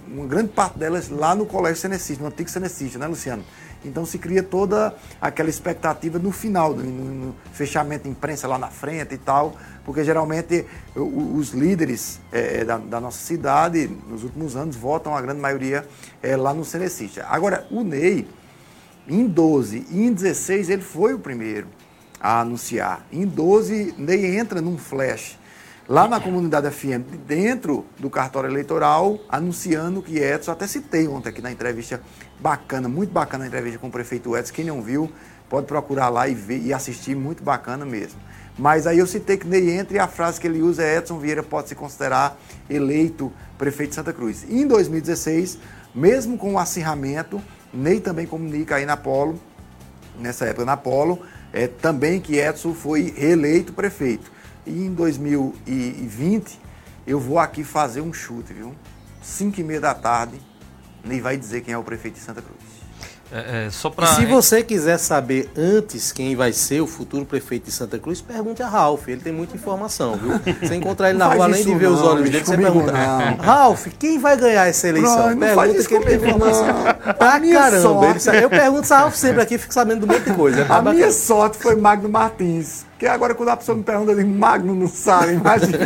[0.07, 3.43] uma grande parte delas lá no Colégio Senecista, no antigo Senecista, né, Luciano?
[3.83, 8.67] Então se cria toda aquela expectativa no final, no, no fechamento de imprensa lá na
[8.67, 10.65] frente e tal, porque geralmente
[10.95, 15.85] os líderes é, da, da, nossa cidade, nos últimos anos, votam a grande maioria
[16.21, 17.25] é, lá no Senecista.
[17.29, 18.27] Agora, o Ney,
[19.07, 21.67] em 12 e em 16, ele foi o primeiro
[22.19, 23.05] a anunciar.
[23.11, 25.39] Em 12, Ney entra num flash
[25.91, 31.41] lá na comunidade FM, dentro do cartório eleitoral, anunciando que Edson, até citei ontem aqui
[31.41, 32.01] na entrevista
[32.41, 34.53] bacana, muito bacana a entrevista com o prefeito Edson.
[34.53, 35.09] Quem não viu,
[35.49, 38.19] pode procurar lá e ver e assistir, muito bacana mesmo.
[38.57, 41.19] Mas aí eu citei que Ney entra e a frase que ele usa é Edson
[41.19, 42.37] Vieira pode se considerar
[42.69, 44.45] eleito prefeito de Santa Cruz.
[44.49, 45.57] E em 2016,
[45.93, 47.41] mesmo com o acirramento,
[47.73, 49.39] Ney também comunica aí na Polo,
[50.19, 51.19] nessa época na Polo,
[51.53, 54.31] é, também que Edson foi reeleito prefeito.
[54.65, 56.59] E em 2020,
[57.07, 58.75] eu vou aqui fazer um chute, viu?
[59.21, 60.39] 5 e meia da tarde,
[61.03, 62.81] Ney vai dizer quem é o prefeito de Santa Cruz.
[63.33, 64.11] É, é, só pra...
[64.11, 68.19] E se você quiser saber antes quem vai ser o futuro prefeito de Santa Cruz,
[68.19, 69.07] pergunte a Ralph.
[69.07, 70.33] Ele tem muita informação, viu?
[70.61, 73.37] Você encontrar ele na rua, além de ver não, os olhos dele, você pergunta: não.
[73.37, 75.29] Ralph, quem vai ganhar essa eleição?
[75.29, 76.83] Não, pergunta que ele tem informação.
[77.17, 78.15] Pra caramba.
[78.33, 80.65] Ele, eu pergunto a Ralph sempre aqui fica sabendo do monte de coisa.
[80.67, 82.85] A minha sorte foi Magno Martins.
[83.01, 85.79] Porque agora, quando a pessoa me pergunta, ele Magno não sabe, imagina.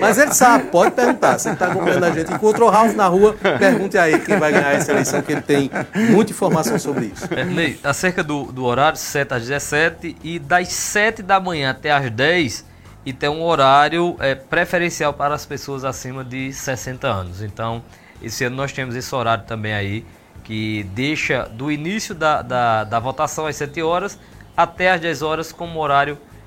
[0.00, 1.38] Mas ele sabe, pode perguntar.
[1.38, 4.38] Você que está acompanhando a gente, encontrou o Ralf na rua, pergunte a ele quem
[4.38, 5.70] vai ganhar essa eleição, que ele tem
[6.10, 7.28] muita informação sobre isso.
[7.54, 12.10] Ney, acerca do, do horário, 7 às 17 e das 7 da manhã até às
[12.10, 12.64] 10
[13.04, 17.42] e tem um horário é, preferencial para as pessoas acima de 60 anos.
[17.42, 17.82] Então,
[18.22, 20.02] esse ano nós temos esse horário também aí
[20.44, 24.18] que deixa do início da, da, da votação às 7 horas
[24.56, 26.37] até às 10 horas como horário preferencial.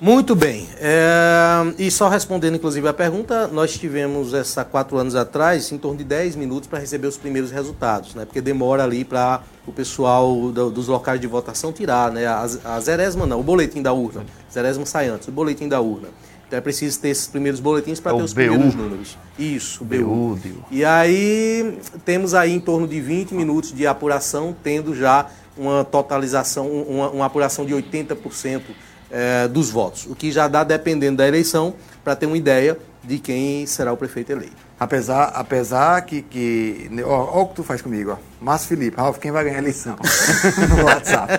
[0.00, 0.66] Muito bem.
[0.78, 5.98] É, e só respondendo, inclusive, a pergunta, nós tivemos essa quatro anos atrás, em torno
[5.98, 8.24] de 10 minutos para receber os primeiros resultados, né?
[8.24, 12.26] Porque demora ali para o pessoal do, dos locais de votação tirar, né?
[12.26, 14.24] A, a Zeresma não, o boletim da urna.
[14.50, 16.08] Zeresma sai antes, o boletim da urna.
[16.48, 18.36] Então é preciso ter esses primeiros boletins para é ter os BU.
[18.36, 19.18] primeiros números.
[19.38, 20.36] Isso, BU.
[20.36, 20.64] BU.
[20.70, 25.26] E aí temos aí em torno de 20 minutos de apuração, tendo já
[25.60, 28.62] uma totalização, uma, uma apuração de 80%
[29.10, 33.18] é, dos votos, o que já dá, dependendo da eleição, para ter uma ideia de
[33.18, 34.70] quem será o prefeito eleito.
[34.78, 36.22] Apesar, apesar que.
[36.22, 38.16] que ó, ó, o que tu faz comigo, ó.
[38.42, 39.96] Márcio Felipe, Ralf, quem vai ganhar a eleição?
[40.74, 41.32] no WhatsApp.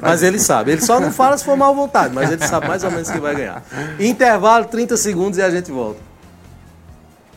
[0.00, 0.72] mas ele sabe.
[0.72, 3.20] Ele só não fala se for mal vontade, mas ele sabe mais ou menos quem
[3.20, 3.62] vai ganhar.
[3.98, 6.00] Intervalo, 30 segundos e a gente volta.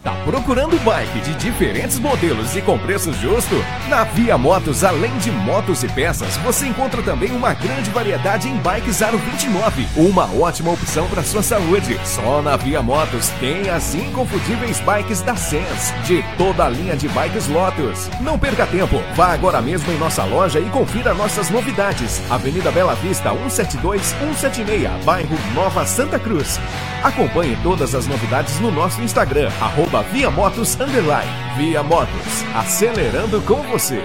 [0.02, 3.54] Tá procurando bike de diferentes modelos e com preço justo?
[3.90, 8.56] Na Via Motos, além de motos e peças, você encontra também uma grande variedade em
[8.60, 9.88] bikes Aro 29.
[9.98, 12.00] Uma ótima opção para sua saúde.
[12.06, 17.10] Só na Via Motos tem as inconfundíveis bikes da Sense, de toda a linha de
[17.10, 18.10] bikes Lotus.
[18.22, 22.22] Não perca tempo, vá agora mesmo em nossa loja e confira nossas novidades.
[22.32, 26.58] Avenida Bela Vista, 172 176, bairro Nova Santa Cruz.
[27.04, 31.32] Acompanhe todas as novidades no nosso Instagram, arroba Via Motos Underline.
[31.58, 34.00] Via Motos, acelerando com você.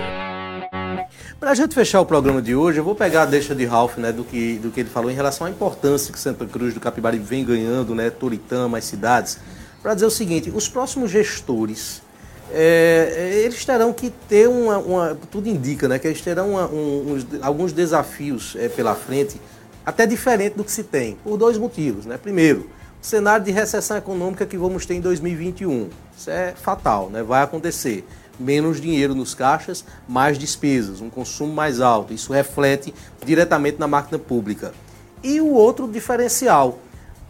[1.39, 3.99] Para a gente fechar o programa de hoje, eu vou pegar a deixa de Ralph,
[3.99, 6.81] né, do que, do que ele falou em relação à importância que Santa Cruz do
[6.81, 9.39] Capibari vem ganhando, né, Toritama, as cidades,
[9.83, 12.01] para dizer o seguinte, os próximos gestores,
[12.51, 17.13] é, eles terão que ter uma, uma, tudo indica, né, que eles terão uma, um,
[17.13, 19.39] uns, alguns desafios é, pela frente,
[19.85, 22.71] até diferente do que se tem, por dois motivos, né, primeiro,
[23.05, 25.91] cenário de recessão econômica que vamos ter em 2021.
[26.17, 27.23] Isso é fatal, né?
[27.23, 28.03] vai acontecer.
[28.41, 32.15] Menos dinheiro nos caixas, mais despesas, um consumo mais alto.
[32.15, 32.95] Isso reflete
[33.25, 34.73] diretamente na máquina pública.
[35.23, 36.79] E o outro diferencial,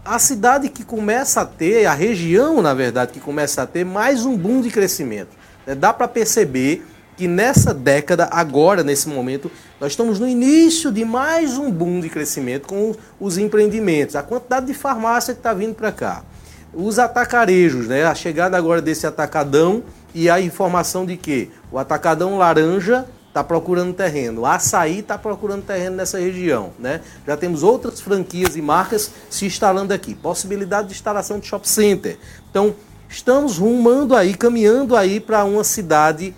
[0.05, 4.25] a cidade que começa a ter, a região, na verdade, que começa a ter mais
[4.25, 5.31] um boom de crescimento.
[5.67, 5.75] Né?
[5.75, 6.87] Dá para perceber
[7.17, 9.51] que nessa década, agora, nesse momento,
[9.81, 14.67] nós estamos no início de mais um boom de crescimento com os empreendimentos, a quantidade
[14.67, 16.25] de farmácia que está vindo para cá.
[16.73, 18.05] Os atacarejos, né?
[18.05, 23.93] a chegada agora desse atacadão e a informação de que o atacadão laranja está procurando
[23.93, 26.73] terreno, o açaí está procurando terreno nessa região.
[26.79, 27.01] Né?
[27.27, 30.15] Já temos outras franquias e marcas se instalando aqui.
[30.15, 32.19] Possibilidade de instalação de shopping center.
[32.49, 32.75] Então,
[33.09, 36.35] estamos rumando aí, caminhando aí para uma cidade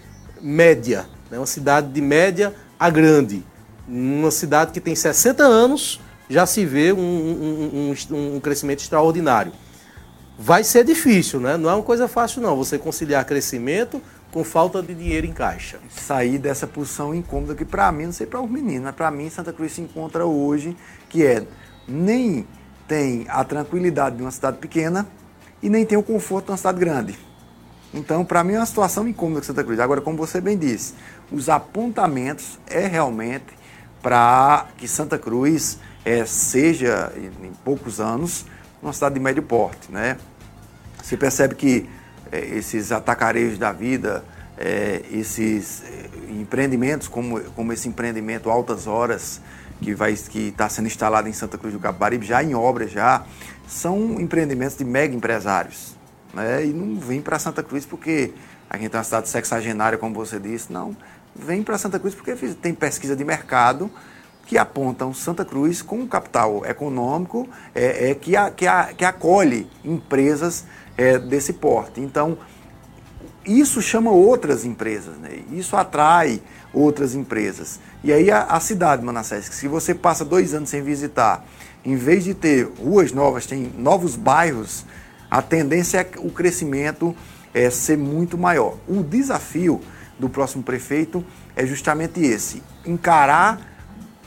[0.47, 1.39] média, né?
[1.39, 3.45] uma cidade de média a grande.
[3.89, 9.53] Uma cidade que tem 60 anos, já se vê um, um, um, um crescimento extraordinário.
[10.39, 11.57] Vai ser difícil, né?
[11.57, 15.79] Não é uma coisa fácil, não, você conciliar crescimento com falta de dinheiro em caixa.
[15.91, 19.53] Sair dessa posição incômoda que para mim, não sei para os meninos, para mim Santa
[19.53, 20.77] Cruz se encontra hoje,
[21.09, 21.45] que é
[21.89, 22.47] nem
[22.87, 25.07] tem a tranquilidade de uma cidade pequena
[25.63, 27.26] e nem tem o conforto de uma cidade grande.
[27.95, 29.81] Então, para mim é uma situação incômoda com Santa Cruz.
[29.81, 30.95] Agora, como você bem disse,
[31.31, 33.57] os apontamentos é realmente
[34.03, 38.45] para que Santa Cruz é, seja, em poucos anos,
[38.83, 39.91] uma cidade de médio porte.
[39.91, 40.17] Né?
[41.03, 41.89] Você percebe que
[42.31, 44.25] é, esses atacarejos da vida,
[44.59, 49.41] é, esses é, empreendimentos, como, como esse empreendimento Altas Horas,
[49.81, 53.25] que está sendo instalado em Santa Cruz do Capibaribe, já em obra já,
[53.67, 55.96] são empreendimentos de mega empresários
[56.37, 56.67] né?
[56.67, 58.33] E não vem para Santa Cruz porque
[58.69, 60.95] a gente é uma cidade sexagenária, como você disse, não.
[61.35, 63.91] Vem para Santa Cruz porque tem pesquisa de mercado
[64.45, 69.05] que apontam Santa Cruz com um capital econômico é, é que, a, que, a, que
[69.05, 70.65] acolhe empresas
[70.97, 72.01] é, desse porte.
[72.01, 72.39] Então,
[73.45, 75.41] isso chama outras empresas, né?
[75.51, 76.41] isso atrai
[76.73, 77.81] outras empresas.
[78.05, 81.45] E aí a, a cidade, Manassés, que se você passa dois anos sem visitar,
[81.85, 84.85] em vez de ter ruas novas, tem novos bairros
[85.31, 87.15] a tendência é o crescimento
[87.53, 88.77] é, ser muito maior.
[88.87, 89.81] O desafio
[90.19, 91.25] do próximo prefeito
[91.55, 93.61] é justamente esse: encarar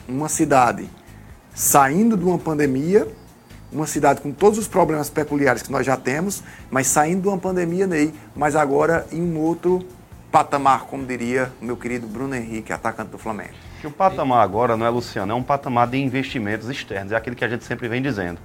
[0.08, 0.88] uma cidade
[1.54, 3.06] saindo de uma pandemia,
[3.72, 7.38] uma cidade com todos os problemas peculiares que nós já temos, mas saindo de uma
[7.38, 9.86] pandemia, Ney, mas agora em um outro
[10.30, 13.54] patamar, como diria o meu querido Bruno Henrique, atacante do Flamengo.
[13.80, 17.34] Que o patamar agora não é, Luciano, é um patamar de investimentos externos, é aquilo
[17.34, 18.38] que a gente sempre vem dizendo.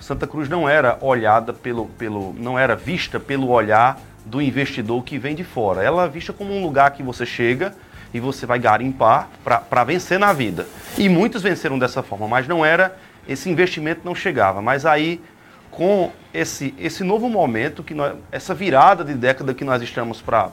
[0.00, 5.18] Santa Cruz não era olhada pelo, pelo, não era vista pelo olhar do investidor que
[5.18, 5.82] vem de fora.
[5.82, 7.74] Ela é vista como um lugar que você chega
[8.12, 10.66] e você vai garimpar para vencer na vida.
[10.98, 12.96] E muitos venceram dessa forma, mas não era
[13.28, 14.62] esse investimento não chegava.
[14.62, 15.20] Mas aí
[15.70, 20.50] com esse, esse novo momento que nós, essa virada de década que nós estamos para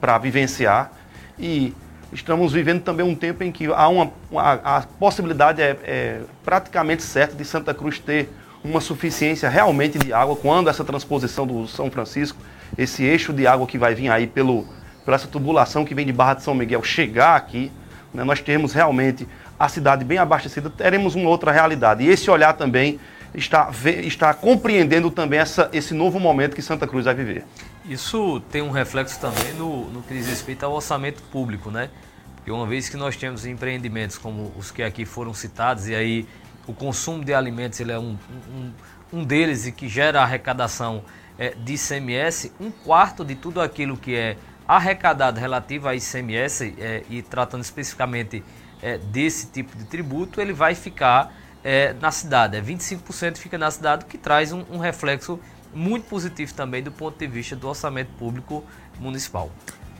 [0.00, 0.92] para vivenciar
[1.38, 1.74] e
[2.12, 7.02] estamos vivendo também um tempo em que há uma, uma a possibilidade é, é, praticamente
[7.02, 8.30] certa de Santa Cruz ter
[8.66, 12.38] uma suficiência realmente de água quando essa transposição do São Francisco,
[12.76, 14.66] esse eixo de água que vai vir aí pelo,
[15.04, 17.70] pela essa tubulação que vem de Barra de São Miguel chegar aqui,
[18.12, 19.26] né, nós termos realmente
[19.58, 22.04] a cidade bem abastecida, teremos uma outra realidade.
[22.04, 22.98] E esse olhar também
[23.34, 23.70] está,
[24.02, 27.44] está compreendendo também essa, esse novo momento que Santa Cruz vai viver.
[27.88, 31.88] Isso tem um reflexo também no, no que diz respeito ao orçamento público, né?
[32.34, 36.26] Porque uma vez que nós temos empreendimentos como os que aqui foram citados, e aí
[36.66, 38.16] o consumo de alimentos ele é um,
[38.50, 38.72] um,
[39.12, 41.02] um deles e que gera arrecadação
[41.38, 44.36] é, de ICMS, um quarto de tudo aquilo que é
[44.66, 48.42] arrecadado relativo a ICMS, é, e tratando especificamente
[48.82, 52.56] é, desse tipo de tributo, ele vai ficar é, na cidade.
[52.56, 55.38] É 25% fica na cidade, o que traz um, um reflexo
[55.74, 58.64] muito positivo também do ponto de vista do orçamento público
[58.98, 59.50] municipal.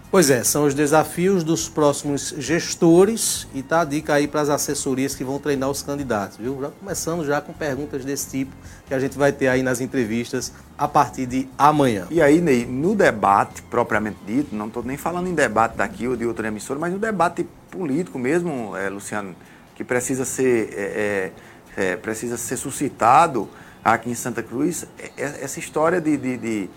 [0.08, 4.48] Pois é, são os desafios dos próximos gestores e tá a dica aí para as
[4.48, 6.60] assessorias que vão treinar os candidatos, viu?
[6.60, 8.52] Já começando já com perguntas desse tipo
[8.86, 12.06] que a gente vai ter aí nas entrevistas a partir de amanhã.
[12.08, 16.16] E aí, Ney, no debate propriamente dito, não estou nem falando em debate daqui ou
[16.16, 19.34] de outra emissora, mas no debate político mesmo, é, Luciano,
[19.74, 21.32] que precisa ser, é,
[21.76, 23.48] é, é precisa ser suscitado
[23.84, 26.70] aqui em Santa Cruz, é, é, essa história de, de, de,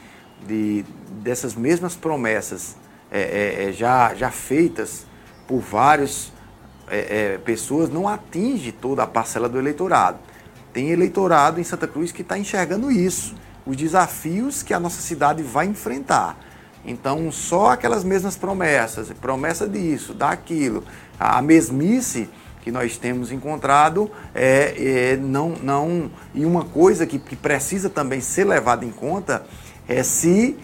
[0.47, 0.85] de
[1.21, 2.75] dessas mesmas promessas
[3.11, 5.05] é, é, é, já, já feitas
[5.47, 6.31] por várias
[6.87, 10.19] é, é, pessoas não atinge toda a parcela do eleitorado.
[10.71, 13.35] Tem eleitorado em Santa Cruz que está enxergando isso,
[13.65, 16.37] os desafios que a nossa cidade vai enfrentar.
[16.85, 20.83] Então, só aquelas mesmas promessas, promessa disso, daquilo,
[21.19, 22.29] a mesmice
[22.61, 28.21] que nós temos encontrado é, é, não, não e uma coisa que, que precisa também
[28.21, 29.45] ser levada em conta
[29.87, 30.57] é se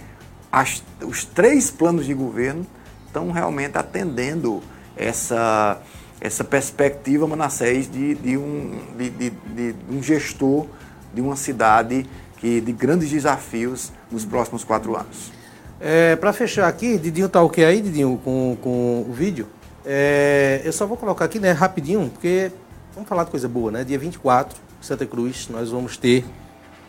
[0.56, 2.66] as, os três planos de governo
[3.08, 4.64] estão realmente atendendo
[4.95, 5.82] essa,
[6.22, 10.66] essa perspectiva, Manassés, de, de, um, de, de, de um gestor
[11.14, 12.06] de uma cidade
[12.38, 15.30] que, de grandes desafios nos próximos quatro anos.
[15.78, 19.47] É, Para fechar aqui, Didinho tá ok aí, Didinho, com, com o vídeo?
[19.86, 22.49] É, eu só vou colocar aqui, né, rapidinho, porque
[22.93, 23.84] vamos falar de coisa boa, né?
[23.84, 26.24] Dia 24, Santa Cruz, nós vamos ter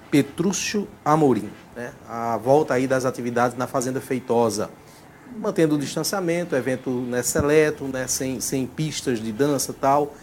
[0.09, 4.71] Petrúcio Amorim né, a volta aí das atividades na Fazenda Feitosa,
[5.39, 10.15] mantendo o distanciamento, evento né, seleto, né, sem, sem pistas de dança tal.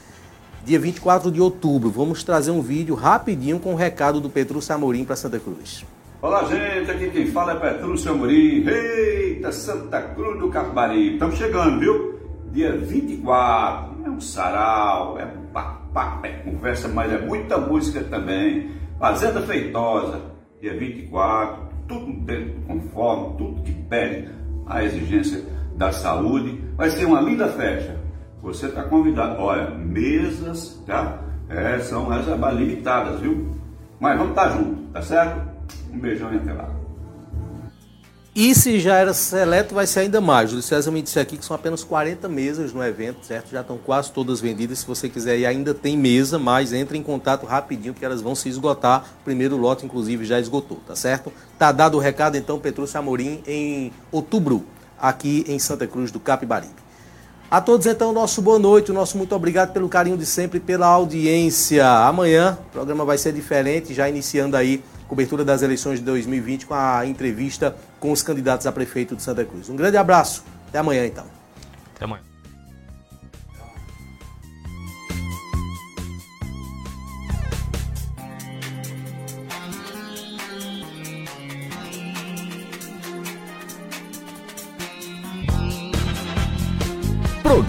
[0.66, 5.06] Dia 24 de outubro, vamos trazer um vídeo rapidinho com o recado do Petrúcio Amorim
[5.06, 5.86] para Santa Cruz.
[6.22, 11.14] Olá, gente, aqui quem fala é Petrúcio Amorim, eita, Santa Cruz do Capibari.
[11.14, 12.20] Estamos chegando, viu?
[12.52, 18.72] Dia 24, é um sarau, é papo, é conversa, mas é muita música também.
[18.98, 20.33] Fazenda Feitosa,
[20.64, 24.30] dia 24, tudo dentro, conforme, tudo que pede
[24.66, 25.44] a exigência
[25.76, 26.64] da saúde.
[26.78, 28.00] Vai ser uma linda festa.
[28.42, 29.42] Você está convidado.
[29.42, 31.20] Olha, mesas, tá?
[31.50, 33.54] É, são reservas limitadas, viu?
[34.00, 35.42] Mas vamos estar tá junto, tá certo?
[35.92, 36.83] Um beijão e até lá.
[38.36, 40.52] E se já era seleto, vai ser ainda mais.
[40.54, 43.52] O César me disse aqui que são apenas 40 mesas no evento, certo?
[43.52, 44.80] Já estão quase todas vendidas.
[44.80, 48.34] Se você quiser ir, ainda tem mesa, mas entre em contato rapidinho, que elas vão
[48.34, 49.06] se esgotar.
[49.22, 51.32] O primeiro lote, inclusive, já esgotou, tá certo?
[51.60, 54.66] Tá dado o recado, então, Petrúcio Amorim, em outubro,
[55.00, 56.74] aqui em Santa Cruz do Capibaribe.
[57.52, 60.88] A todos, então, nosso boa noite, o nosso muito obrigado pelo carinho de sempre, pela
[60.88, 61.88] audiência.
[61.88, 66.74] Amanhã o programa vai ser diferente, já iniciando aí cobertura das eleições de 2020 com
[66.74, 69.70] a entrevista com os candidatos a prefeito de Santa Cruz.
[69.70, 71.26] Um grande abraço, até amanhã então.
[71.96, 72.33] Até amanhã.